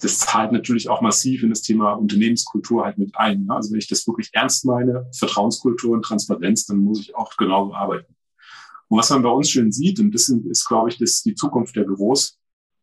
das 0.00 0.18
zahlt 0.18 0.52
natürlich 0.52 0.88
auch 0.88 1.00
massiv 1.00 1.42
in 1.42 1.50
das 1.50 1.62
Thema 1.62 1.92
Unternehmenskultur 1.92 2.84
halt 2.84 2.98
mit 2.98 3.16
ein. 3.16 3.44
Ne? 3.44 3.54
Also 3.54 3.72
wenn 3.72 3.78
ich 3.78 3.88
das 3.88 4.06
wirklich 4.06 4.30
ernst 4.32 4.64
meine, 4.64 5.08
Vertrauenskultur 5.16 5.92
und 5.92 6.02
Transparenz, 6.02 6.66
dann 6.66 6.78
muss 6.78 7.00
ich 7.00 7.14
auch 7.14 7.34
genauso 7.36 7.74
arbeiten. 7.74 8.14
Und 8.88 8.98
was 8.98 9.10
man 9.10 9.22
bei 9.22 9.30
uns 9.30 9.50
schön 9.50 9.72
sieht, 9.72 9.98
und 9.98 10.14
das 10.14 10.28
ist, 10.28 10.66
glaube 10.66 10.90
ich, 10.90 10.98
das 10.98 11.22
die 11.22 11.34
Zukunft 11.34 11.74
der 11.76 11.84
Büros, 11.84 12.38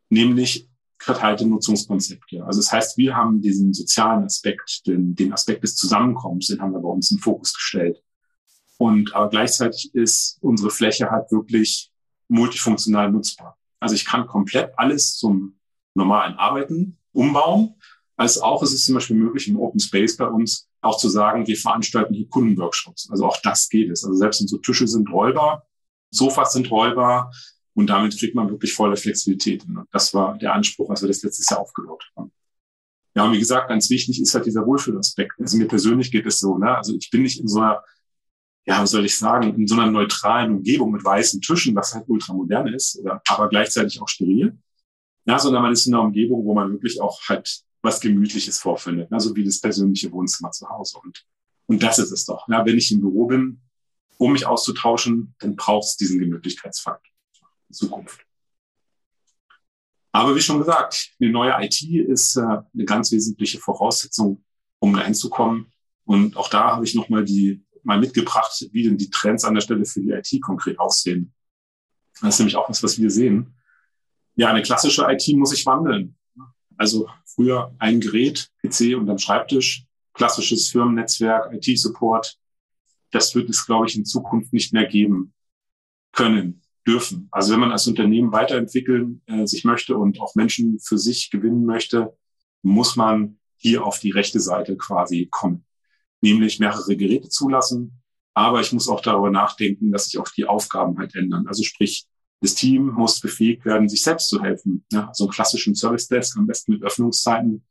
nämlich 0.10 0.70
verteilte 1.00 1.46
Nutzungskonzepte. 1.48 2.44
Also 2.46 2.60
das 2.60 2.72
heißt, 2.72 2.98
wir 2.98 3.16
haben 3.16 3.42
diesen 3.42 3.74
sozialen 3.74 4.24
Aspekt, 4.24 4.88
den, 4.88 5.16
den 5.16 5.34
Aspekt 5.34 5.64
des 5.64 5.76
Zusammenkommens, 5.76 6.48
den 6.48 6.62
haben 6.62 6.74
wir 6.74 6.80
bei 6.80 6.90
uns 6.90 7.12
in 7.12 7.18
den 7.18 7.24
Fokus 7.24 7.54
gestellt. 7.54 8.02
Und 8.78 9.14
aber 9.16 9.30
gleichzeitig 9.30 9.94
ist 9.94 10.38
unsere 10.42 10.70
Fläche 10.70 11.10
halt 11.10 11.32
wirklich 11.32 11.92
multifunktional 12.28 13.12
nutzbar. 13.12 13.58
Also 13.80 13.96
ich 13.96 14.06
kann 14.06 14.28
komplett 14.28 14.72
alles 14.78 15.18
zum 15.18 15.58
normalen 15.94 16.36
Arbeiten 16.36 16.98
umbauen, 17.12 17.76
als 18.16 18.40
auch 18.40 18.64
es 18.64 18.74
ist 18.74 18.86
zum 18.86 18.96
Beispiel 18.96 19.16
möglich 19.16 19.48
im 19.48 19.60
Open 19.60 19.80
Space 19.80 20.18
bei 20.18 20.28
uns 20.28 20.68
auch 20.82 20.98
zu 20.98 21.10
sagen, 21.10 21.48
wir 21.48 21.58
veranstalten 21.58 22.14
hier 22.14 22.28
Kundenworkshops. 22.28 23.10
Also 23.10 23.26
auch 23.26 23.38
das 23.42 23.70
geht 23.70 23.90
es. 23.90 24.04
Also 24.04 24.18
selbst 24.18 24.42
unsere 24.42 24.62
Tische 24.62 24.88
sind 24.88 25.12
rollbar, 25.12 25.66
Sofas 26.12 26.54
sind 26.54 26.70
rollbar 26.70 27.32
und 27.74 27.88
damit 27.90 28.18
kriegt 28.18 28.36
man 28.36 28.50
wirklich 28.50 28.74
volle 28.74 28.98
Flexibilität. 28.98 29.66
Und 29.66 29.86
das 29.92 30.14
war 30.14 30.38
der 30.38 30.54
Anspruch, 30.54 30.90
als 30.90 31.02
wir 31.02 31.08
das 31.08 31.24
letztes 31.24 31.50
Jahr 31.50 31.60
aufgebaut 31.60 32.04
haben. 32.16 32.32
Ja, 33.16 33.26
und 33.26 33.34
wie 33.34 33.40
gesagt, 33.40 33.70
ganz 33.70 33.90
wichtig 33.90 34.20
ist 34.22 34.34
halt 34.34 34.46
dieser 34.46 34.66
Wohlfühlaspekt. 34.66 35.34
Also 35.40 35.58
mir 35.58 35.68
persönlich 35.68 36.12
geht 36.12 36.26
es 36.26 36.40
so, 36.40 36.58
ne? 36.58 36.76
Also 36.76 36.96
ich 36.96 37.10
bin 37.12 37.22
nicht 37.22 37.40
in 37.40 37.48
so 37.48 37.60
einer, 37.60 37.84
ja, 38.66 38.82
was 38.82 38.92
soll 38.92 39.06
ich 39.06 39.18
sagen, 39.18 39.56
in 39.56 39.68
so 39.68 39.76
einer 39.76 39.92
neutralen 39.92 40.52
Umgebung 40.52 40.92
mit 40.92 41.04
weißen 41.04 41.42
Tischen, 41.42 41.76
was 41.76 41.94
halt 41.94 42.06
ultramodern 42.08 42.68
ist, 42.68 42.98
oder, 43.00 43.22
aber 43.28 43.50
gleichzeitig 43.50 44.02
auch 44.02 44.08
steril 44.08 44.58
ja, 45.26 45.40
sondern 45.40 45.64
man 45.64 45.72
ist 45.72 45.86
in 45.88 45.94
einer 45.94 46.04
Umgebung, 46.04 46.44
wo 46.46 46.54
man 46.54 46.72
wirklich 46.72 47.00
auch 47.00 47.22
halt 47.30 47.64
was 47.82 48.00
Gemütliches 48.00 48.60
vorfindet, 48.60 49.12
ne? 49.12 49.20
so 49.20 49.36
wie 49.36 49.44
das 49.44 49.60
persönliche 49.60 50.12
Wohnzimmer 50.12 50.52
zu 50.52 50.70
Hause. 50.70 51.00
Und, 51.00 51.26
und 51.68 51.84
das 51.84 52.00
ist 52.00 52.12
es 52.12 52.26
doch. 52.26 52.48
Ja, 52.48 52.66
wenn 52.66 52.78
ich 52.78 52.92
im 52.92 53.02
Büro 53.02 53.26
bin, 53.26 53.62
um 54.18 54.34
mich 54.34 54.46
auszutauschen, 54.46 55.36
dann 55.40 55.56
braucht 55.56 55.86
es 55.86 55.98
diesen 55.98 56.20
Gemütlichkeitsfaktor 56.20 57.12
in 57.70 57.74
Zukunft. 57.74 58.26
Aber 60.12 60.36
wie 60.36 60.42
schon 60.42 60.60
gesagt, 60.60 61.12
eine 61.20 61.32
neue 61.32 61.54
IT 61.62 61.82
ist 61.82 62.36
äh, 62.38 62.42
eine 62.42 62.86
ganz 62.86 63.12
wesentliche 63.12 63.60
Voraussetzung, 63.60 64.44
um 64.80 64.96
dahin 64.96 65.16
zu 65.16 65.30
kommen. 65.30 65.72
Und 66.06 66.38
auch 66.38 66.50
da 66.50 66.76
habe 66.76 66.86
ich 66.86 66.94
nochmal 66.96 67.26
die 67.26 67.63
mal 67.84 68.00
mitgebracht, 68.00 68.68
wie 68.72 68.84
denn 68.84 68.98
die 68.98 69.10
Trends 69.10 69.44
an 69.44 69.54
der 69.54 69.62
Stelle 69.62 69.86
für 69.86 70.02
die 70.02 70.12
IT 70.12 70.42
konkret 70.42 70.80
aussehen. 70.80 71.34
Das 72.22 72.36
ist 72.36 72.40
nämlich 72.40 72.56
auch 72.56 72.70
was, 72.70 72.82
was 72.84 73.00
wir 73.00 73.10
sehen 73.10 73.54
ja, 74.36 74.50
eine 74.50 74.62
klassische 74.62 75.06
IT 75.10 75.28
muss 75.36 75.52
sich 75.52 75.66
wandeln. 75.66 76.16
Also 76.78 77.08
früher 77.26 77.74
ein 77.80 78.00
Gerät, 78.00 78.50
PC 78.62 78.98
und 78.98 79.10
am 79.10 79.18
Schreibtisch, 79.18 79.86
klassisches 80.14 80.70
Firmennetzwerk, 80.70 81.54
IT-Support. 81.54 82.38
Das 83.12 83.36
wird 83.36 83.50
es, 83.50 83.66
glaube 83.66 83.88
ich, 83.88 83.96
in 83.96 84.06
Zukunft 84.06 84.54
nicht 84.54 84.74
mehr 84.74 84.86
geben 84.86 85.34
können, 86.12 86.62
dürfen. 86.86 87.28
Also 87.32 87.54
wenn 87.54 87.60
man 87.60 87.72
als 87.72 87.88
Unternehmen 87.88 88.32
weiterentwickeln 88.32 89.22
äh, 89.28 89.46
sich 89.46 89.64
möchte 89.66 89.98
und 89.98 90.20
auch 90.20 90.36
Menschen 90.36 90.80
für 90.80 90.98
sich 90.98 91.30
gewinnen 91.30 91.66
möchte, 91.66 92.18
muss 92.64 92.96
man 92.96 93.40
hier 93.58 93.86
auf 93.86 94.00
die 94.00 94.12
rechte 94.12 94.40
Seite 94.40 94.76
quasi 94.78 95.28
kommen. 95.30 95.66
Nämlich 96.24 96.60
mehrere 96.60 96.96
Geräte 96.96 97.28
zulassen. 97.28 98.02
Aber 98.34 98.62
ich 98.62 98.72
muss 98.72 98.88
auch 98.88 99.02
darüber 99.02 99.30
nachdenken, 99.30 99.92
dass 99.92 100.06
sich 100.06 100.20
auch 100.20 100.30
die 100.30 100.46
Aufgaben 100.46 100.98
halt 100.98 101.14
ändern. 101.16 101.48
Also 101.48 101.64
sprich, 101.64 102.08
das 102.40 102.56
Team 102.56 102.88
muss 102.88 103.20
befähigt 103.20 103.66
werden, 103.66 103.90
sich 103.90 104.02
selbst 104.02 104.30
zu 104.30 104.42
helfen. 104.42 104.86
Ja, 104.92 105.12
so 105.14 105.26
einen 105.26 105.34
klassischen 105.34 105.76
Service 105.76 106.08
Desk, 106.08 106.38
am 106.38 106.48
besten 106.48 106.74
mit 106.74 106.84
Öffnungszeiten. 106.84 107.64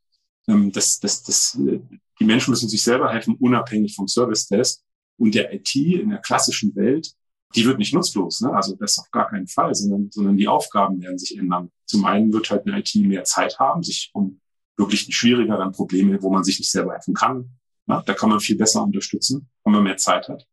Ähm, 0.47 0.71
das, 0.71 0.99
das, 0.99 1.23
das, 1.23 1.55
äh, 1.55 1.79
die 2.19 2.25
Menschen 2.25 2.51
müssen 2.51 2.69
sich 2.69 2.81
selber 2.81 3.11
helfen, 3.11 3.35
unabhängig 3.39 3.95
vom 3.95 4.07
Service 4.07 4.47
Desk. 4.47 4.81
Und 5.17 5.35
der 5.35 5.53
IT 5.53 5.75
in 5.75 6.09
der 6.09 6.19
klassischen 6.19 6.75
Welt, 6.75 7.11
die 7.55 7.65
wird 7.65 7.77
nicht 7.77 7.93
nutzlos. 7.93 8.41
Ne? 8.41 8.53
Also 8.53 8.75
das 8.75 8.99
auf 8.99 9.09
gar 9.11 9.29
keinen 9.29 9.47
Fall, 9.47 9.73
sondern, 9.75 10.09
sondern 10.11 10.37
die 10.37 10.47
Aufgaben 10.47 11.01
werden 11.01 11.17
sich 11.17 11.37
ändern. 11.37 11.71
Zum 11.85 12.05
einen 12.05 12.31
wird 12.31 12.49
halt 12.49 12.67
eine 12.67 12.79
IT 12.79 12.95
mehr 12.95 13.23
Zeit 13.23 13.59
haben, 13.59 13.83
sich 13.83 14.11
um 14.13 14.39
wirklich 14.77 15.07
schwierigeren 15.15 15.71
Probleme, 15.71 16.21
wo 16.21 16.31
man 16.31 16.43
sich 16.43 16.59
nicht 16.59 16.71
selber 16.71 16.93
helfen 16.93 17.13
kann. 17.13 17.57
Ja, 17.87 18.01
da 18.01 18.13
kann 18.13 18.29
man 18.29 18.39
viel 18.39 18.57
besser 18.57 18.83
unterstützen, 18.83 19.49
wenn 19.63 19.73
man 19.73 19.83
mehr 19.83 19.97
Zeit 19.97 20.29
hat. 20.29 20.47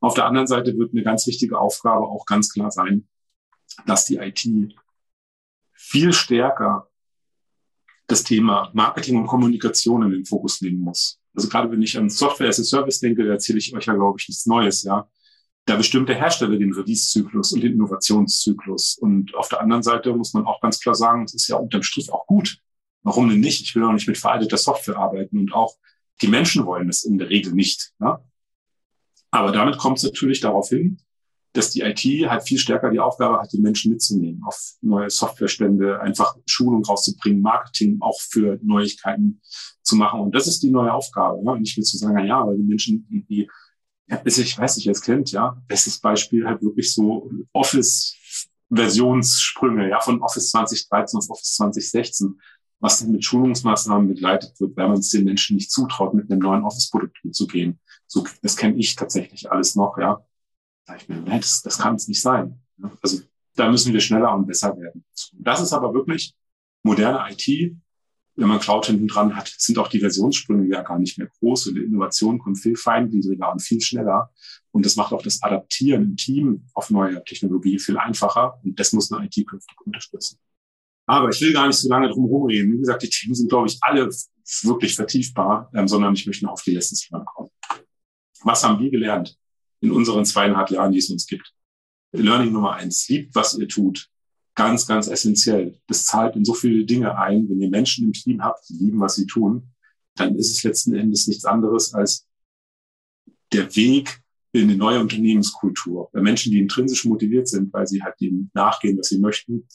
Auf 0.00 0.14
der 0.14 0.26
anderen 0.26 0.46
Seite 0.46 0.76
wird 0.76 0.92
eine 0.92 1.02
ganz 1.02 1.26
wichtige 1.26 1.58
Aufgabe 1.58 2.06
auch 2.06 2.24
ganz 2.24 2.52
klar 2.52 2.70
sein, 2.70 3.08
dass 3.86 4.04
die 4.04 4.16
IT 4.16 4.46
viel 5.72 6.12
stärker 6.12 6.88
das 8.06 8.24
Thema 8.24 8.70
Marketing 8.74 9.16
und 9.16 9.26
Kommunikation 9.26 10.02
in 10.02 10.10
den 10.10 10.24
Fokus 10.24 10.60
legen 10.60 10.80
muss. 10.80 11.20
Also 11.34 11.48
gerade 11.48 11.70
wenn 11.70 11.82
ich 11.82 11.96
an 11.96 12.10
Software 12.10 12.48
as 12.48 12.58
a 12.58 12.64
Service 12.64 13.00
denke, 13.00 13.24
da 13.24 13.32
erzähle 13.32 13.58
ich 13.58 13.74
euch 13.74 13.86
ja, 13.86 13.94
glaube 13.94 14.18
ich, 14.18 14.28
nichts 14.28 14.46
Neues, 14.46 14.82
ja. 14.82 15.08
Da 15.66 15.76
bestimmt 15.76 16.08
der 16.08 16.16
Hersteller 16.16 16.56
den 16.56 16.72
Release-Zyklus 16.72 17.52
und 17.52 17.62
den 17.62 17.74
Innovationszyklus. 17.74 18.96
Und 18.98 19.34
auf 19.34 19.48
der 19.48 19.60
anderen 19.60 19.82
Seite 19.82 20.14
muss 20.14 20.32
man 20.32 20.46
auch 20.46 20.62
ganz 20.62 20.80
klar 20.80 20.94
sagen, 20.94 21.24
es 21.24 21.34
ist 21.34 21.48
ja 21.48 21.56
unterm 21.56 21.82
Strich 21.82 22.10
auch 22.10 22.26
gut. 22.26 22.58
Warum 23.02 23.28
denn 23.28 23.40
nicht? 23.40 23.60
Ich 23.60 23.74
will 23.74 23.84
auch 23.84 23.92
nicht 23.92 24.08
mit 24.08 24.16
veralteter 24.16 24.56
Software 24.56 24.96
arbeiten 24.96 25.38
und 25.38 25.52
auch 25.52 25.76
die 26.20 26.28
Menschen 26.28 26.66
wollen 26.66 26.88
es 26.88 27.04
in 27.04 27.18
der 27.18 27.30
Regel 27.30 27.52
nicht. 27.52 27.92
Ja? 28.00 28.24
Aber 29.30 29.52
damit 29.52 29.78
kommt 29.78 29.98
es 29.98 30.04
natürlich 30.04 30.40
darauf 30.40 30.70
hin, 30.70 30.98
dass 31.52 31.70
die 31.70 31.80
IT 31.80 32.04
halt 32.28 32.42
viel 32.44 32.58
stärker 32.58 32.90
die 32.90 32.98
Aufgabe 33.00 33.40
hat, 33.40 33.52
die 33.52 33.60
Menschen 33.60 33.92
mitzunehmen, 33.92 34.42
auf 34.44 34.74
neue 34.80 35.10
Softwarestände, 35.10 36.00
einfach 36.00 36.36
Schulung 36.46 36.84
rauszubringen, 36.84 37.42
Marketing 37.42 37.98
auch 38.00 38.20
für 38.20 38.58
Neuigkeiten 38.62 39.40
zu 39.82 39.96
machen. 39.96 40.20
Und 40.20 40.32
das 40.34 40.46
ist 40.46 40.62
die 40.62 40.70
neue 40.70 40.92
Aufgabe. 40.92 41.42
Ne? 41.42 41.50
Und 41.52 41.62
nicht 41.62 41.76
mehr 41.76 41.84
zu 41.84 41.96
sagen, 41.96 42.24
ja, 42.26 42.46
weil 42.46 42.58
die 42.58 42.64
Menschen 42.64 43.08
irgendwie, 43.10 43.50
ja, 44.08 44.22
ich 44.24 44.58
weiß 44.58 44.76
nicht, 44.76 44.86
wer 44.86 44.92
es 44.92 45.02
kennt, 45.02 45.32
ja. 45.32 45.60
Bestes 45.66 45.98
Beispiel 46.00 46.46
halt 46.46 46.62
wirklich 46.62 46.94
so 46.94 47.28
Office-Versionssprünge, 47.52 49.88
ja, 49.88 50.00
von 50.00 50.22
Office 50.22 50.50
2013 50.50 51.18
auf 51.18 51.28
Office 51.30 51.56
2016 51.56 52.38
was 52.80 53.00
dann 53.00 53.12
mit 53.12 53.24
Schulungsmaßnahmen 53.24 54.08
begleitet 54.08 54.58
wird, 54.60 54.76
weil 54.76 54.88
man 54.88 54.98
es 54.98 55.10
den 55.10 55.24
Menschen 55.24 55.56
nicht 55.56 55.70
zutraut, 55.70 56.14
mit 56.14 56.30
einem 56.30 56.40
neuen 56.40 56.62
Office-Produkt 56.62 57.18
umzugehen. 57.24 57.80
So, 58.06 58.26
das 58.42 58.56
kenne 58.56 58.76
ich 58.76 58.94
tatsächlich 58.94 59.50
alles 59.50 59.74
noch, 59.74 59.98
ja. 59.98 60.24
Da 60.86 60.96
ich 60.96 61.08
mir, 61.08 61.16
nein, 61.16 61.40
das, 61.40 61.62
das 61.62 61.78
kann 61.78 61.96
es 61.96 62.08
nicht 62.08 62.22
sein. 62.22 62.60
Also 63.02 63.20
da 63.54 63.70
müssen 63.70 63.92
wir 63.92 64.00
schneller 64.00 64.34
und 64.34 64.46
besser 64.46 64.76
werden. 64.78 65.04
Das 65.32 65.60
ist 65.60 65.72
aber 65.72 65.92
wirklich 65.92 66.34
moderne 66.82 67.30
IT. 67.30 67.76
Wenn 68.36 68.46
man 68.46 68.60
Cloud 68.60 68.86
hinten 68.86 69.08
dran 69.08 69.34
hat, 69.34 69.52
sind 69.58 69.78
auch 69.78 69.88
die 69.88 69.98
Versionssprünge 69.98 70.68
ja 70.68 70.82
gar 70.82 71.00
nicht 71.00 71.18
mehr 71.18 71.28
groß 71.40 71.66
und 71.66 71.74
die 71.74 71.82
Innovation 71.82 72.38
kommt 72.38 72.60
viel 72.60 72.76
feingliedriger 72.76 73.50
und 73.50 73.60
viel 73.60 73.80
schneller. 73.80 74.30
Und 74.70 74.86
das 74.86 74.94
macht 74.94 75.12
auch 75.12 75.22
das 75.22 75.42
Adaptieren 75.42 76.04
im 76.04 76.16
Team 76.16 76.64
auf 76.72 76.90
neue 76.90 77.24
Technologie 77.24 77.80
viel 77.80 77.98
einfacher. 77.98 78.60
Und 78.62 78.78
das 78.78 78.92
muss 78.92 79.10
eine 79.10 79.26
IT 79.26 79.44
künftig 79.44 79.76
unterstützen. 79.84 80.38
Aber 81.08 81.30
ich 81.30 81.40
will 81.40 81.52
gar 81.52 81.66
nicht 81.66 81.76
so 81.76 81.88
lange 81.88 82.08
drum 82.08 82.26
rumreden. 82.26 82.72
Wie 82.72 82.78
gesagt, 82.78 83.02
die 83.02 83.08
Themen 83.08 83.34
sind, 83.34 83.48
glaube 83.48 83.66
ich, 83.66 83.78
alle 83.80 84.08
wirklich 84.62 84.94
vertiefbar, 84.94 85.70
ähm, 85.74 85.88
sondern 85.88 86.14
ich 86.14 86.26
möchte 86.26 86.44
noch 86.44 86.52
auf 86.52 86.62
die 86.62 86.74
Lessons 86.74 87.08
kommen. 87.10 87.50
Was 88.42 88.62
haben 88.62 88.80
wir 88.80 88.90
gelernt? 88.90 89.36
in 89.80 89.90
unseren 89.90 90.24
zweieinhalb 90.24 90.70
Jahren, 90.70 90.92
die 90.92 90.98
es 90.98 91.10
uns 91.10 91.26
gibt. 91.26 91.52
Learning 92.12 92.52
Nummer 92.52 92.74
eins, 92.74 93.08
liebt, 93.08 93.34
was 93.34 93.56
ihr 93.58 93.68
tut. 93.68 94.08
Ganz, 94.54 94.86
ganz 94.86 95.06
essentiell. 95.06 95.78
Das 95.86 96.04
zahlt 96.04 96.34
in 96.34 96.44
so 96.44 96.54
viele 96.54 96.84
Dinge 96.84 97.16
ein. 97.16 97.48
Wenn 97.48 97.60
ihr 97.60 97.70
Menschen 97.70 98.06
im 98.06 98.12
Team 98.12 98.42
habt, 98.42 98.68
die 98.68 98.74
lieben, 98.74 99.00
was 99.00 99.14
sie 99.14 99.26
tun, 99.26 99.70
dann 100.16 100.34
ist 100.34 100.50
es 100.50 100.64
letzten 100.64 100.94
Endes 100.94 101.28
nichts 101.28 101.44
anderes 101.44 101.94
als 101.94 102.26
der 103.52 103.74
Weg 103.76 104.20
in 104.52 104.62
eine 104.62 104.76
neue 104.76 105.00
Unternehmenskultur. 105.00 106.10
Bei 106.12 106.20
Menschen, 106.20 106.50
die 106.50 106.58
intrinsisch 106.58 107.04
motiviert 107.04 107.46
sind, 107.46 107.72
weil 107.72 107.86
sie 107.86 108.02
halt 108.02 108.20
dem 108.20 108.50
nachgehen, 108.52 108.98
was 108.98 109.08
sie 109.08 109.18
möchten, 109.18 109.68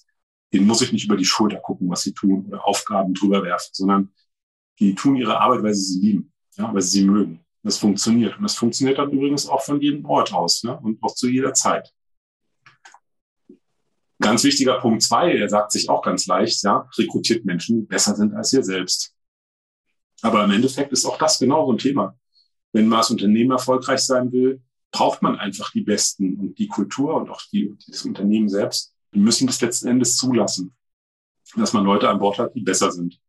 denen 0.54 0.68
muss 0.68 0.82
ich 0.82 0.94
nicht 0.94 1.06
über 1.06 1.18
die 1.18 1.26
Schulter 1.26 1.58
gucken, 1.58 1.90
was 1.90 2.04
sie 2.04 2.14
tun 2.14 2.46
oder 2.48 2.66
Aufgaben 2.66 3.14
drüber 3.14 3.44
werfen, 3.44 3.72
sondern 3.74 4.14
die 4.80 4.94
tun 4.94 5.16
ihre 5.16 5.40
Arbeit, 5.40 5.64
weil 5.64 5.74
sie 5.74 5.94
sie 5.94 6.00
lieben, 6.00 6.34
ja, 6.56 6.74
weil 6.74 6.82
sie 6.82 7.00
sie 7.00 7.06
mögen. 7.06 7.44
Das 7.64 7.78
funktioniert. 7.78 8.38
Und 8.38 8.44
das 8.44 8.56
funktioniert 8.56 8.98
dann 8.98 9.12
übrigens 9.12 9.48
auch 9.48 9.62
von 9.62 9.80
jedem 9.82 10.06
Ort 10.06 10.34
aus 10.34 10.64
ne? 10.64 10.78
und 10.80 11.02
auch 11.02 11.16
zu 11.16 11.30
jeder 11.30 11.54
Zeit. 11.54 11.94
Ganz 14.20 14.44
wichtiger 14.44 14.80
Punkt 14.80 15.02
zwei, 15.02 15.36
er 15.36 15.50
sagt 15.50 15.72
sich 15.72 15.90
auch 15.90 16.02
ganz 16.02 16.28
leicht, 16.28 16.64
ja, 16.64 16.88
rekrutiert 16.98 17.46
Menschen, 17.46 17.82
die 17.82 17.86
besser 17.86 18.16
sind 18.16 18.34
als 18.34 18.54
ihr 18.54 18.64
selbst. 18.64 19.16
Aber 20.22 20.44
im 20.44 20.52
Endeffekt 20.52 20.92
ist 20.92 21.06
auch 21.06 21.18
das 21.18 21.40
genau 21.40 21.66
so 21.66 21.74
ein 21.74 21.78
Thema. 21.78 22.18
Wenn 22.74 22.88
man 22.88 23.00
als 23.00 23.12
Unternehmen 23.12 23.52
erfolgreich 23.52 24.02
sein 24.02 24.32
will, 24.32 24.62
braucht 24.92 25.22
man 25.22 25.38
einfach 25.38 25.72
die 25.72 25.82
Besten 25.82 26.36
und 26.36 26.60
die 26.60 26.68
Kultur 26.68 27.16
und 27.16 27.30
auch 27.30 27.42
die, 27.52 27.76
das 27.88 28.06
Unternehmen 28.06 28.48
selbst. 28.48 28.93
Die 29.14 29.20
müssen 29.20 29.48
das 29.48 29.62
letzten 29.62 29.88
Endes 29.88 30.18
zulassen, 30.18 30.76
dass 31.56 31.74
man 31.74 31.86
Leute 31.86 32.10
an 32.10 32.20
Bord 32.20 32.40
hat, 32.40 32.56
die 32.56 32.62
besser 32.62 32.92
sind. 32.92 33.20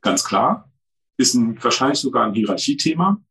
Ganz 0.00 0.24
klar, 0.24 0.70
ist 1.16 1.34
ein, 1.34 1.62
wahrscheinlich 1.62 1.98
sogar 1.98 2.26
ein 2.26 2.34
Hierarchiethema. 2.34 3.22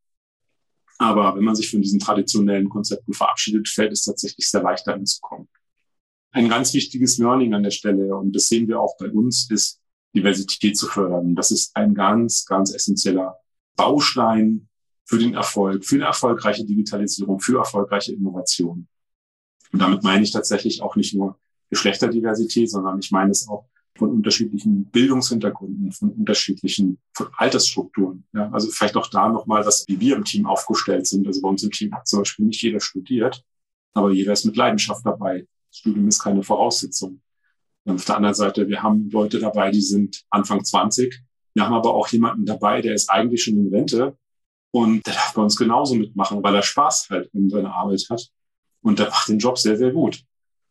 Aber 0.97 1.35
wenn 1.35 1.43
man 1.43 1.55
sich 1.55 1.69
von 1.69 1.81
diesen 1.81 1.99
traditionellen 1.99 2.69
Konzepten 2.69 3.13
verabschiedet, 3.13 3.67
fällt 3.67 3.91
es 3.91 4.05
tatsächlich 4.05 4.49
sehr 4.49 4.61
leicht, 4.61 4.87
dahin 4.87 5.05
zu 5.05 5.19
kommen. 5.21 5.47
Ein 6.31 6.49
ganz 6.49 6.73
wichtiges 6.73 7.17
Learning 7.17 7.53
an 7.53 7.63
der 7.63 7.71
Stelle, 7.71 8.15
und 8.15 8.35
das 8.35 8.47
sehen 8.47 8.67
wir 8.67 8.79
auch 8.79 8.97
bei 8.97 9.09
uns, 9.09 9.49
ist, 9.49 9.79
Diversität 10.15 10.77
zu 10.77 10.87
fördern. 10.87 11.35
Das 11.35 11.51
ist 11.51 11.75
ein 11.75 11.93
ganz, 11.93 12.45
ganz 12.45 12.73
essentieller 12.73 13.37
Baustein 13.75 14.69
für 15.05 15.17
den 15.17 15.33
Erfolg, 15.33 15.83
für 15.85 15.95
eine 15.95 16.05
erfolgreiche 16.05 16.65
Digitalisierung, 16.65 17.39
für 17.39 17.57
erfolgreiche 17.57 18.13
Innovation. 18.13 18.87
Und 19.71 19.79
damit 19.79 20.03
meine 20.03 20.23
ich 20.23 20.31
tatsächlich 20.31 20.81
auch 20.81 20.95
nicht 20.95 21.15
nur 21.15 21.39
Geschlechterdiversität, 21.73 22.69
sondern 22.69 22.99
ich 22.99 23.11
meine 23.11 23.31
es 23.31 23.47
auch 23.47 23.65
von 23.95 24.09
unterschiedlichen 24.09 24.85
Bildungshintergründen, 24.85 25.91
von 25.91 26.09
unterschiedlichen 26.09 26.99
von 27.13 27.27
Altersstrukturen. 27.37 28.25
Ja, 28.33 28.49
also 28.51 28.69
vielleicht 28.69 28.95
auch 28.95 29.07
da 29.07 29.29
nochmal, 29.29 29.65
was 29.65 29.85
wie 29.87 29.99
wir 29.99 30.15
im 30.15 30.23
Team 30.23 30.45
aufgestellt 30.45 31.07
sind. 31.07 31.27
Also 31.27 31.41
bei 31.41 31.49
uns 31.49 31.63
im 31.63 31.71
Team 31.71 31.93
hat 31.93 32.07
zum 32.07 32.19
Beispiel 32.19 32.45
nicht 32.45 32.61
jeder 32.61 32.79
studiert, 32.79 33.43
aber 33.93 34.11
jeder 34.11 34.33
ist 34.33 34.45
mit 34.45 34.55
Leidenschaft 34.55 35.05
dabei. 35.05 35.47
Das 35.69 35.77
Studium 35.79 36.07
ist 36.07 36.23
keine 36.23 36.43
Voraussetzung. 36.43 37.21
Und 37.85 37.95
auf 37.95 38.05
der 38.05 38.15
anderen 38.15 38.35
Seite, 38.35 38.67
wir 38.67 38.81
haben 38.81 39.09
Leute 39.09 39.39
dabei, 39.39 39.69
die 39.69 39.81
sind 39.81 40.23
Anfang 40.29 40.63
20. 40.63 41.21
Wir 41.53 41.65
haben 41.65 41.73
aber 41.73 41.93
auch 41.93 42.07
jemanden 42.07 42.45
dabei, 42.45 42.81
der 42.81 42.95
ist 42.95 43.09
eigentlich 43.09 43.43
schon 43.43 43.57
in 43.57 43.73
Rente 43.73 44.17
und 44.71 45.05
der 45.05 45.13
darf 45.13 45.33
bei 45.35 45.41
uns 45.41 45.55
genauso 45.55 45.93
mitmachen, 45.93 46.41
weil 46.41 46.55
er 46.55 46.63
Spaß 46.63 47.09
halt 47.11 47.29
in 47.33 47.49
seiner 47.49 47.75
Arbeit 47.75 48.05
hat. 48.09 48.27
Und 48.81 48.99
der 48.99 49.09
macht 49.09 49.29
den 49.29 49.37
Job 49.37 49.57
sehr, 49.57 49.77
sehr 49.77 49.91
gut. 49.91 50.23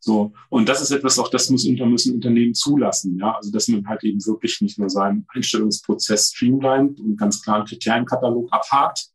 So. 0.05 0.33
Und 0.49 0.69
das 0.69 0.83
ist 0.83 0.91
etwas 0.91 1.17
auch, 1.21 1.29
das 1.29 1.49
muss, 1.49 1.65
unter, 1.65 1.87
müssen 1.87 2.15
Unternehmen 2.17 2.55
zulassen. 2.55 3.19
Ja, 3.19 3.37
also, 3.37 3.53
dass 3.53 3.69
man 3.69 3.87
halt 3.87 4.03
eben 4.03 4.25
wirklich 4.27 4.61
nicht 4.61 4.77
nur 4.79 4.91
seinen 4.91 5.25
Einstellungsprozess 5.29 6.33
streamlined 6.35 6.99
und 6.99 7.17
ganz 7.17 7.41
klar 7.41 7.59
einen 7.59 7.67
Kriterienkatalog 7.67 8.53
abhakt, 8.53 9.07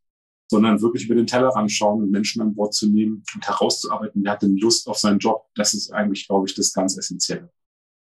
sondern 0.50 0.82
wirklich 0.82 1.06
über 1.06 1.16
den 1.16 1.28
Tellerrand 1.28 1.70
schauen 1.70 2.04
und 2.04 2.12
Menschen 2.12 2.42
an 2.42 2.56
Bord 2.56 2.74
zu 2.74 2.88
nehmen 2.88 3.22
und 3.36 3.46
herauszuarbeiten, 3.46 4.24
wer 4.24 4.32
hat 4.32 4.44
denn 4.44 4.56
Lust 4.56 4.88
auf 4.88 4.98
seinen 4.98 5.20
Job. 5.20 5.46
Das 5.56 5.74
ist 5.74 5.92
eigentlich, 5.92 6.26
glaube 6.26 6.48
ich, 6.48 6.56
das 6.56 6.72
ganz 6.72 6.98
Essentielle. 6.98 7.52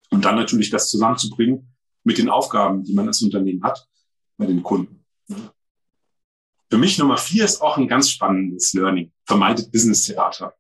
Und 0.10 0.26
dann 0.26 0.36
natürlich 0.36 0.72
das 0.72 0.90
zusammenzubringen 0.90 1.76
mit 2.04 2.18
den 2.18 2.30
Aufgaben, 2.30 2.84
die 2.84 2.94
man 2.94 3.08
als 3.08 3.22
Unternehmen 3.22 3.62
hat, 3.62 3.88
bei 4.38 4.48
den 4.48 4.64
Kunden. 4.64 5.06
Für 6.72 6.80
mich 6.80 6.98
Nummer 6.98 7.18
vier 7.18 7.46
ist 7.46 7.62
auch 7.62 7.78
ein 7.78 7.88
ganz 7.88 8.10
spannendes 8.10 8.74
Learning. 8.74 9.12
Vermeidet 9.26 9.72
Business 9.72 10.08
Theater. 10.08 10.56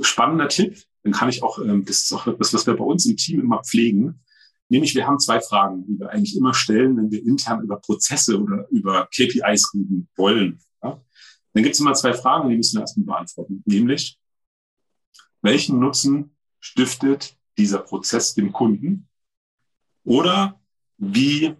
Spannender 0.00 0.48
Tipp, 0.48 0.84
dann 1.02 1.12
kann 1.12 1.28
ich 1.28 1.42
auch, 1.42 1.58
ähm, 1.58 1.84
das 1.84 2.02
ist 2.02 2.12
auch 2.12 2.26
etwas, 2.26 2.54
was 2.54 2.66
wir 2.66 2.76
bei 2.76 2.84
uns 2.84 3.06
im 3.06 3.16
Team 3.16 3.40
immer 3.40 3.62
pflegen. 3.62 4.20
Nämlich, 4.68 4.94
wir 4.94 5.06
haben 5.06 5.18
zwei 5.18 5.40
Fragen, 5.40 5.84
die 5.86 5.98
wir 5.98 6.10
eigentlich 6.10 6.36
immer 6.36 6.54
stellen, 6.54 6.96
wenn 6.96 7.10
wir 7.10 7.22
intern 7.24 7.62
über 7.62 7.76
Prozesse 7.76 8.40
oder 8.40 8.66
über 8.70 9.06
KPIs 9.14 9.74
reden 9.74 10.08
wollen. 10.16 10.60
Dann 11.52 11.62
gibt 11.62 11.74
es 11.74 11.80
immer 11.80 11.94
zwei 11.94 12.14
Fragen, 12.14 12.48
die 12.48 12.56
müssen 12.56 12.76
wir 12.76 12.80
erstmal 12.80 13.06
beantworten. 13.06 13.62
Nämlich, 13.66 14.18
welchen 15.42 15.78
Nutzen 15.78 16.36
stiftet 16.60 17.36
dieser 17.58 17.80
Prozess 17.80 18.34
dem 18.34 18.52
Kunden? 18.52 19.08
Oder 20.04 20.60
wie 20.96 21.54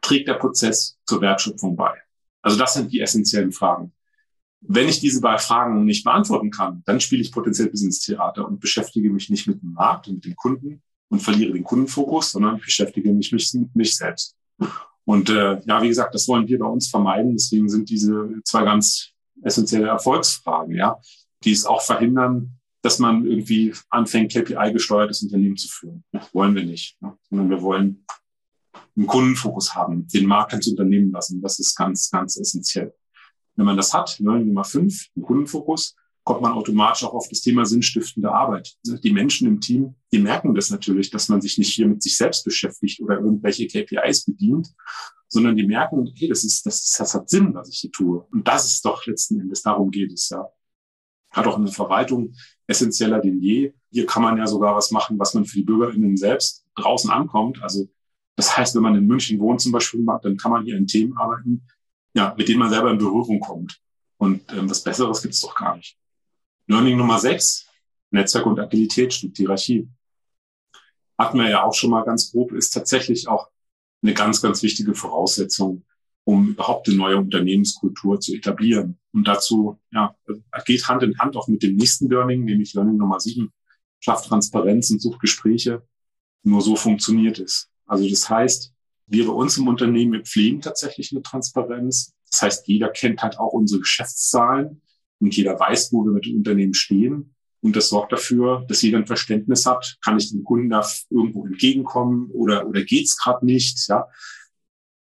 trägt 0.00 0.28
der 0.28 0.34
Prozess 0.34 0.98
zur 1.06 1.20
Wertschöpfung 1.20 1.76
bei? 1.76 1.94
Also 2.42 2.58
das 2.58 2.74
sind 2.74 2.92
die 2.92 3.00
essentiellen 3.00 3.52
Fragen. 3.52 3.92
Wenn 4.68 4.88
ich 4.88 5.00
diese 5.00 5.20
beiden 5.20 5.40
Fragen 5.40 5.84
nicht 5.84 6.04
beantworten 6.04 6.50
kann, 6.50 6.82
dann 6.86 7.00
spiele 7.00 7.22
ich 7.22 7.32
potenziell 7.32 7.70
Business-Theater 7.70 8.46
und 8.46 8.60
beschäftige 8.60 9.10
mich 9.10 9.30
nicht 9.30 9.46
mit 9.46 9.62
dem 9.62 9.72
Markt 9.72 10.08
und 10.08 10.14
mit 10.14 10.24
dem 10.24 10.36
Kunden 10.36 10.82
und 11.08 11.20
verliere 11.20 11.52
den 11.52 11.64
Kundenfokus, 11.64 12.32
sondern 12.32 12.58
beschäftige 12.58 13.12
mich 13.12 13.32
mit 13.32 13.76
mich 13.76 13.96
selbst. 13.96 14.36
Und 15.04 15.30
äh, 15.30 15.60
ja, 15.64 15.82
wie 15.82 15.88
gesagt, 15.88 16.14
das 16.14 16.26
wollen 16.26 16.48
wir 16.48 16.58
bei 16.58 16.66
uns 16.66 16.88
vermeiden. 16.88 17.32
Deswegen 17.32 17.68
sind 17.68 17.88
diese 17.88 18.28
zwei 18.44 18.64
ganz 18.64 19.12
essentielle 19.42 19.86
Erfolgsfragen, 19.86 20.74
ja, 20.74 20.98
die 21.44 21.52
es 21.52 21.64
auch 21.64 21.82
verhindern, 21.82 22.58
dass 22.82 22.98
man 22.98 23.24
irgendwie 23.24 23.72
anfängt, 23.90 24.32
KPI-gesteuertes 24.32 25.22
Unternehmen 25.22 25.56
zu 25.56 25.68
führen. 25.68 26.04
Das 26.12 26.32
wollen 26.34 26.54
wir 26.54 26.64
nicht, 26.64 27.00
ne? 27.00 27.16
sondern 27.28 27.50
wir 27.50 27.62
wollen 27.62 28.04
einen 28.96 29.06
Kundenfokus 29.06 29.74
haben, 29.74 30.06
den 30.08 30.26
Markt 30.26 30.52
ins 30.54 30.68
Unternehmen 30.68 31.12
lassen. 31.12 31.40
Das 31.40 31.58
ist 31.58 31.74
ganz, 31.76 32.10
ganz 32.10 32.36
essentiell. 32.36 32.94
Wenn 33.56 33.66
man 33.66 33.76
das 33.76 33.92
hat, 33.92 34.16
ne, 34.20 34.38
Nummer 34.38 34.64
fünf, 34.64 35.08
einen 35.16 35.24
Kundenfokus, 35.24 35.96
kommt 36.24 36.42
man 36.42 36.52
automatisch 36.52 37.04
auch 37.04 37.14
auf 37.14 37.28
das 37.28 37.40
Thema 37.40 37.64
sinnstiftende 37.64 38.32
Arbeit. 38.32 38.76
Die 38.84 39.12
Menschen 39.12 39.46
im 39.46 39.60
Team, 39.60 39.94
die 40.12 40.18
merken 40.18 40.54
das 40.54 40.70
natürlich, 40.70 41.10
dass 41.10 41.28
man 41.28 41.40
sich 41.40 41.56
nicht 41.56 41.72
hier 41.72 41.86
mit 41.86 42.02
sich 42.02 42.16
selbst 42.16 42.44
beschäftigt 42.44 43.00
oder 43.00 43.20
irgendwelche 43.20 43.68
KPIs 43.68 44.24
bedient, 44.24 44.74
sondern 45.28 45.54
die 45.54 45.66
merken, 45.66 46.00
okay, 46.00 46.26
das 46.28 46.42
ist, 46.42 46.66
das, 46.66 46.96
das 46.98 47.14
hat 47.14 47.30
Sinn, 47.30 47.54
was 47.54 47.68
ich 47.68 47.78
hier 47.78 47.92
tue. 47.92 48.26
Und 48.32 48.46
das 48.46 48.66
ist 48.66 48.84
doch 48.84 49.06
letzten 49.06 49.40
Endes, 49.40 49.62
darum 49.62 49.90
geht 49.90 50.12
es, 50.12 50.28
ja. 50.28 50.48
Hat 51.30 51.46
auch 51.46 51.58
eine 51.58 51.68
Verwaltung 51.68 52.34
essentieller 52.66 53.20
denn 53.20 53.40
je. 53.40 53.72
Hier 53.90 54.06
kann 54.06 54.22
man 54.22 54.36
ja 54.36 54.46
sogar 54.46 54.74
was 54.74 54.90
machen, 54.90 55.18
was 55.18 55.34
man 55.34 55.44
für 55.44 55.58
die 55.58 55.64
BürgerInnen 55.64 56.16
selbst 56.16 56.64
draußen 56.74 57.10
ankommt. 57.10 57.62
Also 57.62 57.88
das 58.36 58.56
heißt, 58.56 58.74
wenn 58.74 58.82
man 58.82 58.96
in 58.96 59.06
München 59.06 59.38
wohnt 59.38 59.60
zum 59.60 59.72
Beispiel, 59.72 60.04
dann 60.22 60.36
kann 60.36 60.50
man 60.50 60.64
hier 60.64 60.76
an 60.76 60.86
Themen 60.86 61.16
arbeiten, 61.16 61.66
ja, 62.16 62.34
mit 62.36 62.48
denen 62.48 62.60
man 62.60 62.70
selber 62.70 62.90
in 62.90 62.98
Berührung 62.98 63.40
kommt. 63.40 63.78
Und 64.16 64.40
ähm, 64.52 64.70
was 64.70 64.82
Besseres 64.82 65.20
gibt 65.20 65.34
es 65.34 65.40
doch 65.40 65.54
gar 65.54 65.76
nicht. 65.76 65.96
Learning 66.66 66.96
Nummer 66.96 67.18
sechs, 67.18 67.68
Netzwerk 68.10 68.46
und 68.46 68.58
Agilität 68.58 69.12
stimmt 69.12 69.36
Hierarchie. 69.36 69.88
Hatten 71.18 71.38
wir 71.38 71.48
ja 71.48 71.62
auch 71.62 71.74
schon 71.74 71.90
mal 71.90 72.04
ganz 72.04 72.32
grob, 72.32 72.52
ist 72.52 72.70
tatsächlich 72.70 73.28
auch 73.28 73.50
eine 74.02 74.14
ganz, 74.14 74.40
ganz 74.40 74.62
wichtige 74.62 74.94
Voraussetzung, 74.94 75.84
um 76.24 76.48
überhaupt 76.48 76.88
eine 76.88 76.96
neue 76.96 77.18
Unternehmenskultur 77.18 78.18
zu 78.18 78.34
etablieren. 78.34 78.98
Und 79.12 79.28
dazu 79.28 79.78
ja, 79.90 80.16
geht 80.64 80.88
Hand 80.88 81.02
in 81.02 81.18
Hand 81.18 81.36
auch 81.36 81.48
mit 81.48 81.62
dem 81.62 81.76
nächsten 81.76 82.08
Learning, 82.08 82.44
nämlich 82.44 82.72
Learning 82.74 82.96
Nummer 82.96 83.20
sieben, 83.20 83.52
schafft 84.00 84.26
Transparenz 84.26 84.90
und 84.90 85.02
sucht 85.02 85.20
Gespräche. 85.20 85.86
Nur 86.42 86.62
so 86.62 86.76
funktioniert 86.76 87.38
es. 87.38 87.68
Also 87.86 88.08
das 88.08 88.28
heißt, 88.28 88.72
wir 89.06 89.26
bei 89.26 89.32
uns 89.32 89.56
im 89.56 89.68
Unternehmen, 89.68 90.12
wir 90.12 90.22
pflegen 90.22 90.60
tatsächlich 90.60 91.12
eine 91.12 91.22
Transparenz. 91.22 92.14
Das 92.30 92.42
heißt, 92.42 92.68
jeder 92.68 92.88
kennt 92.88 93.22
halt 93.22 93.38
auch 93.38 93.52
unsere 93.52 93.80
Geschäftszahlen 93.80 94.82
und 95.20 95.36
jeder 95.36 95.58
weiß, 95.58 95.92
wo 95.92 96.04
wir 96.04 96.12
mit 96.12 96.26
dem 96.26 96.38
Unternehmen 96.38 96.74
stehen. 96.74 97.34
Und 97.60 97.76
das 97.76 97.88
sorgt 97.88 98.12
dafür, 98.12 98.64
dass 98.68 98.82
jeder 98.82 98.98
ein 98.98 99.06
Verständnis 99.06 99.66
hat, 99.66 99.96
kann 100.04 100.18
ich 100.18 100.30
dem 100.30 100.44
Kunden 100.44 100.70
da 100.70 100.86
irgendwo 101.10 101.46
entgegenkommen 101.46 102.30
oder, 102.30 102.66
oder 102.68 102.84
geht's 102.84 103.16
gerade 103.16 103.44
nicht. 103.46 103.88
Ja, 103.88 104.06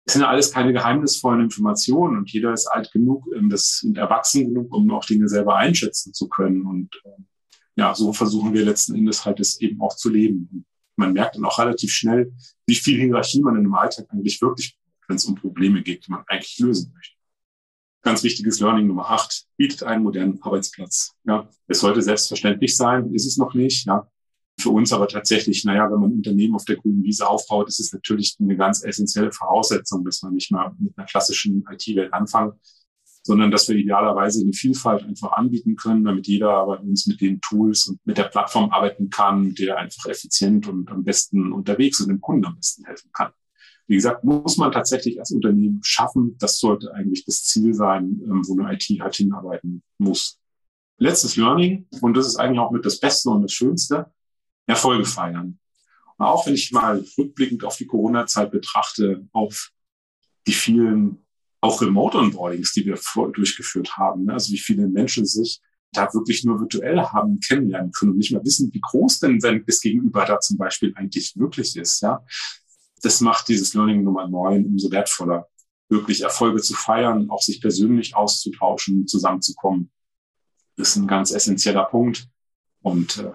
Das 0.04 0.14
sind 0.14 0.22
ja 0.22 0.28
alles 0.28 0.52
keine 0.52 0.72
geheimnisvollen 0.72 1.42
Informationen 1.42 2.18
und 2.18 2.30
jeder 2.30 2.52
ist 2.52 2.66
alt 2.66 2.92
genug 2.92 3.26
um 3.26 3.50
das, 3.50 3.82
und 3.84 3.98
erwachsen 3.98 4.46
genug, 4.46 4.72
um 4.72 4.90
auch 4.92 5.04
Dinge 5.04 5.28
selber 5.28 5.56
einschätzen 5.56 6.14
zu 6.14 6.28
können. 6.28 6.62
Und 6.62 6.94
äh, 7.04 7.22
ja, 7.76 7.94
so 7.94 8.12
versuchen 8.12 8.54
wir 8.54 8.64
letzten 8.64 8.94
Endes 8.94 9.24
halt 9.24 9.40
es 9.40 9.60
eben 9.60 9.80
auch 9.80 9.96
zu 9.96 10.10
leben 10.10 10.66
man 10.96 11.12
merkt 11.12 11.36
dann 11.36 11.44
auch 11.44 11.58
relativ 11.58 11.90
schnell, 11.92 12.32
wie 12.66 12.74
viel 12.74 13.00
Hierarchie 13.00 13.42
man 13.42 13.54
in 13.54 13.60
einem 13.60 13.74
Alltag 13.74 14.06
eigentlich 14.10 14.40
wirklich 14.40 14.76
braucht, 14.76 15.08
wenn 15.08 15.16
es 15.16 15.24
um 15.24 15.34
Probleme 15.34 15.82
geht, 15.82 16.06
die 16.06 16.10
man 16.10 16.24
eigentlich 16.26 16.58
lösen 16.58 16.92
möchte. 16.94 17.16
Ganz 18.02 18.22
wichtiges 18.22 18.60
Learning 18.60 18.86
Nummer 18.86 19.10
acht, 19.10 19.46
bietet 19.56 19.82
einen 19.82 20.02
modernen 20.02 20.40
Arbeitsplatz. 20.42 21.12
Ja, 21.24 21.48
es 21.66 21.80
sollte 21.80 22.02
selbstverständlich 22.02 22.76
sein, 22.76 23.12
ist 23.14 23.26
es 23.26 23.36
noch 23.36 23.54
nicht. 23.54 23.86
Ja, 23.86 24.08
für 24.60 24.70
uns 24.70 24.92
aber 24.92 25.08
tatsächlich, 25.08 25.64
naja, 25.64 25.90
wenn 25.90 26.00
man 26.00 26.10
ein 26.10 26.16
Unternehmen 26.16 26.54
auf 26.54 26.64
der 26.64 26.76
grünen 26.76 27.02
Wiese 27.02 27.28
aufbaut, 27.28 27.68
ist 27.68 27.80
es 27.80 27.92
natürlich 27.92 28.36
eine 28.38 28.56
ganz 28.56 28.84
essentielle 28.84 29.32
Voraussetzung, 29.32 30.04
dass 30.04 30.22
man 30.22 30.34
nicht 30.34 30.50
mal 30.52 30.72
mit 30.78 30.96
einer 30.96 31.06
klassischen 31.06 31.64
IT-Welt 31.70 32.12
anfangen, 32.12 32.52
sondern 33.26 33.50
dass 33.50 33.68
wir 33.68 33.76
idealerweise 33.76 34.42
eine 34.42 34.52
Vielfalt 34.52 35.02
einfach 35.02 35.32
anbieten 35.32 35.76
können, 35.76 36.04
damit 36.04 36.26
jeder 36.26 36.50
aber 36.50 36.80
uns 36.80 37.06
mit 37.06 37.22
den 37.22 37.40
Tools 37.40 37.88
und 37.88 37.98
mit 38.06 38.18
der 38.18 38.24
Plattform 38.24 38.70
arbeiten 38.70 39.08
kann, 39.08 39.54
der 39.54 39.78
einfach 39.78 40.06
effizient 40.06 40.68
und 40.68 40.90
am 40.90 41.04
besten 41.04 41.52
unterwegs 41.52 42.00
und 42.00 42.08
dem 42.08 42.20
Kunden 42.20 42.44
am 42.44 42.56
besten 42.56 42.84
helfen 42.84 43.10
kann. 43.12 43.32
Wie 43.86 43.94
gesagt, 43.94 44.24
muss 44.24 44.58
man 44.58 44.72
tatsächlich 44.72 45.18
als 45.18 45.30
Unternehmen 45.30 45.80
schaffen. 45.82 46.36
Das 46.38 46.58
sollte 46.58 46.92
eigentlich 46.92 47.24
das 47.24 47.44
Ziel 47.44 47.74
sein, 47.74 48.20
ähm, 48.24 48.42
wo 48.46 48.58
eine 48.58 48.74
IT 48.74 48.84
halt 49.00 49.14
hinarbeiten 49.14 49.82
muss. 49.98 50.38
Letztes 50.98 51.36
Learning, 51.36 51.86
und 52.02 52.16
das 52.16 52.26
ist 52.26 52.36
eigentlich 52.36 52.60
auch 52.60 52.70
mit 52.70 52.84
das 52.84 53.00
Beste 53.00 53.30
und 53.30 53.42
das 53.42 53.52
Schönste, 53.52 54.12
Erfolge 54.66 55.04
feiern. 55.06 55.58
Und 56.16 56.26
auch 56.26 56.46
wenn 56.46 56.54
ich 56.54 56.72
mal 56.72 57.04
rückblickend 57.18 57.64
auf 57.64 57.76
die 57.76 57.86
Corona-Zeit 57.86 58.50
betrachte, 58.50 59.26
auf 59.32 59.70
die 60.46 60.52
vielen 60.52 61.24
auch 61.64 61.80
Remote-Onboardings, 61.80 62.72
die 62.72 62.84
wir 62.84 62.98
durchgeführt 63.32 63.96
haben. 63.96 64.26
Ne? 64.26 64.34
Also 64.34 64.52
wie 64.52 64.58
viele 64.58 64.86
Menschen 64.86 65.24
sich 65.24 65.62
da 65.92 66.12
wirklich 66.12 66.44
nur 66.44 66.60
virtuell 66.60 67.00
haben 67.00 67.40
kennenlernen 67.40 67.90
können 67.90 68.12
und 68.12 68.18
nicht 68.18 68.32
mehr 68.32 68.44
wissen, 68.44 68.70
wie 68.72 68.80
groß 68.80 69.20
denn 69.20 69.40
sein 69.40 69.64
das 69.66 69.80
Gegenüber 69.80 70.26
da 70.26 70.40
zum 70.40 70.58
Beispiel 70.58 70.92
eigentlich 70.94 71.32
wirklich 71.36 71.74
ist. 71.76 72.02
Ja, 72.02 72.22
das 73.02 73.20
macht 73.20 73.48
dieses 73.48 73.72
Learning 73.72 74.04
Nummer 74.04 74.28
neun 74.28 74.66
umso 74.66 74.90
wertvoller. 74.90 75.48
wirklich 75.88 76.22
Erfolge 76.22 76.60
zu 76.60 76.74
feiern, 76.74 77.30
auch 77.30 77.42
sich 77.42 77.60
persönlich 77.60 78.16
auszutauschen, 78.16 79.06
zusammenzukommen, 79.06 79.90
ist 80.76 80.96
ein 80.96 81.06
ganz 81.06 81.30
essentieller 81.30 81.84
Punkt. 81.84 82.26
Und 82.82 83.18
äh, 83.18 83.32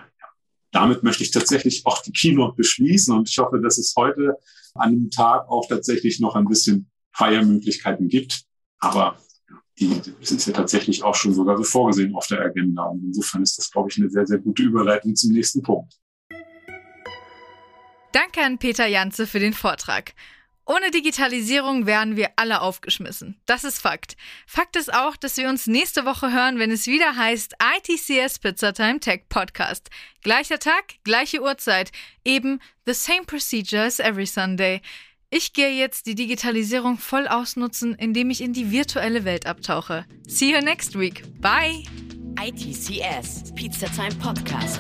damit 0.71 1.03
möchte 1.03 1.23
ich 1.23 1.31
tatsächlich 1.31 1.85
auch 1.85 2.01
die 2.01 2.11
Keynote 2.11 2.55
beschließen 2.55 3.15
und 3.15 3.29
ich 3.29 3.37
hoffe, 3.37 3.59
dass 3.59 3.77
es 3.77 3.93
heute 3.95 4.35
an 4.75 4.91
dem 4.91 5.09
Tag 5.09 5.47
auch 5.47 5.67
tatsächlich 5.67 6.19
noch 6.19 6.35
ein 6.35 6.45
bisschen 6.45 6.88
Feiermöglichkeiten 7.13 8.07
gibt. 8.07 8.43
Aber 8.79 9.17
die, 9.79 10.01
ist 10.19 10.47
ja 10.47 10.53
tatsächlich 10.53 11.03
auch 11.03 11.15
schon 11.15 11.33
sogar 11.33 11.57
so 11.57 11.63
vorgesehen 11.63 12.15
auf 12.15 12.27
der 12.27 12.41
Agenda. 12.41 12.83
Und 12.83 13.03
insofern 13.03 13.43
ist 13.43 13.57
das, 13.57 13.71
glaube 13.71 13.89
ich, 13.89 13.97
eine 13.97 14.09
sehr, 14.09 14.27
sehr 14.27 14.39
gute 14.39 14.63
Überleitung 14.63 15.15
zum 15.15 15.31
nächsten 15.31 15.61
Punkt. 15.61 15.93
Danke 18.11 18.41
an 18.41 18.57
Peter 18.57 18.87
Janze 18.87 19.27
für 19.27 19.39
den 19.39 19.53
Vortrag. 19.53 20.13
Ohne 20.65 20.91
Digitalisierung 20.91 21.87
wären 21.87 22.15
wir 22.15 22.29
alle 22.35 22.61
aufgeschmissen. 22.61 23.41
Das 23.47 23.63
ist 23.63 23.79
Fakt. 23.79 24.15
Fakt 24.45 24.75
ist 24.75 24.93
auch, 24.93 25.15
dass 25.15 25.35
wir 25.37 25.49
uns 25.49 25.65
nächste 25.65 26.05
Woche 26.05 26.31
hören, 26.31 26.59
wenn 26.59 26.69
es 26.69 26.85
wieder 26.85 27.15
heißt 27.15 27.55
ITCS 27.77 28.37
Pizza 28.37 28.71
Time 28.71 28.99
Tech 28.99 29.21
Podcast. 29.29 29.89
Gleicher 30.21 30.59
Tag, 30.59 30.95
gleiche 31.03 31.41
Uhrzeit. 31.41 31.91
Eben 32.23 32.59
the 32.85 32.93
same 32.93 33.23
procedure 33.25 33.83
as 33.83 33.99
every 33.99 34.27
Sunday. 34.27 34.81
Ich 35.31 35.53
gehe 35.53 35.69
jetzt 35.69 36.07
die 36.07 36.15
Digitalisierung 36.15 36.97
voll 36.97 37.27
ausnutzen, 37.27 37.93
indem 37.93 38.31
ich 38.31 38.41
in 38.41 38.51
die 38.51 38.71
virtuelle 38.71 39.25
Welt 39.25 39.45
abtauche. 39.45 40.05
See 40.27 40.51
you 40.51 40.59
next 40.59 40.97
week. 40.97 41.21
Bye. 41.39 41.83
ITCS 42.41 43.53
Pizza 43.53 43.85
Time 43.91 44.15
Podcast. 44.15 44.79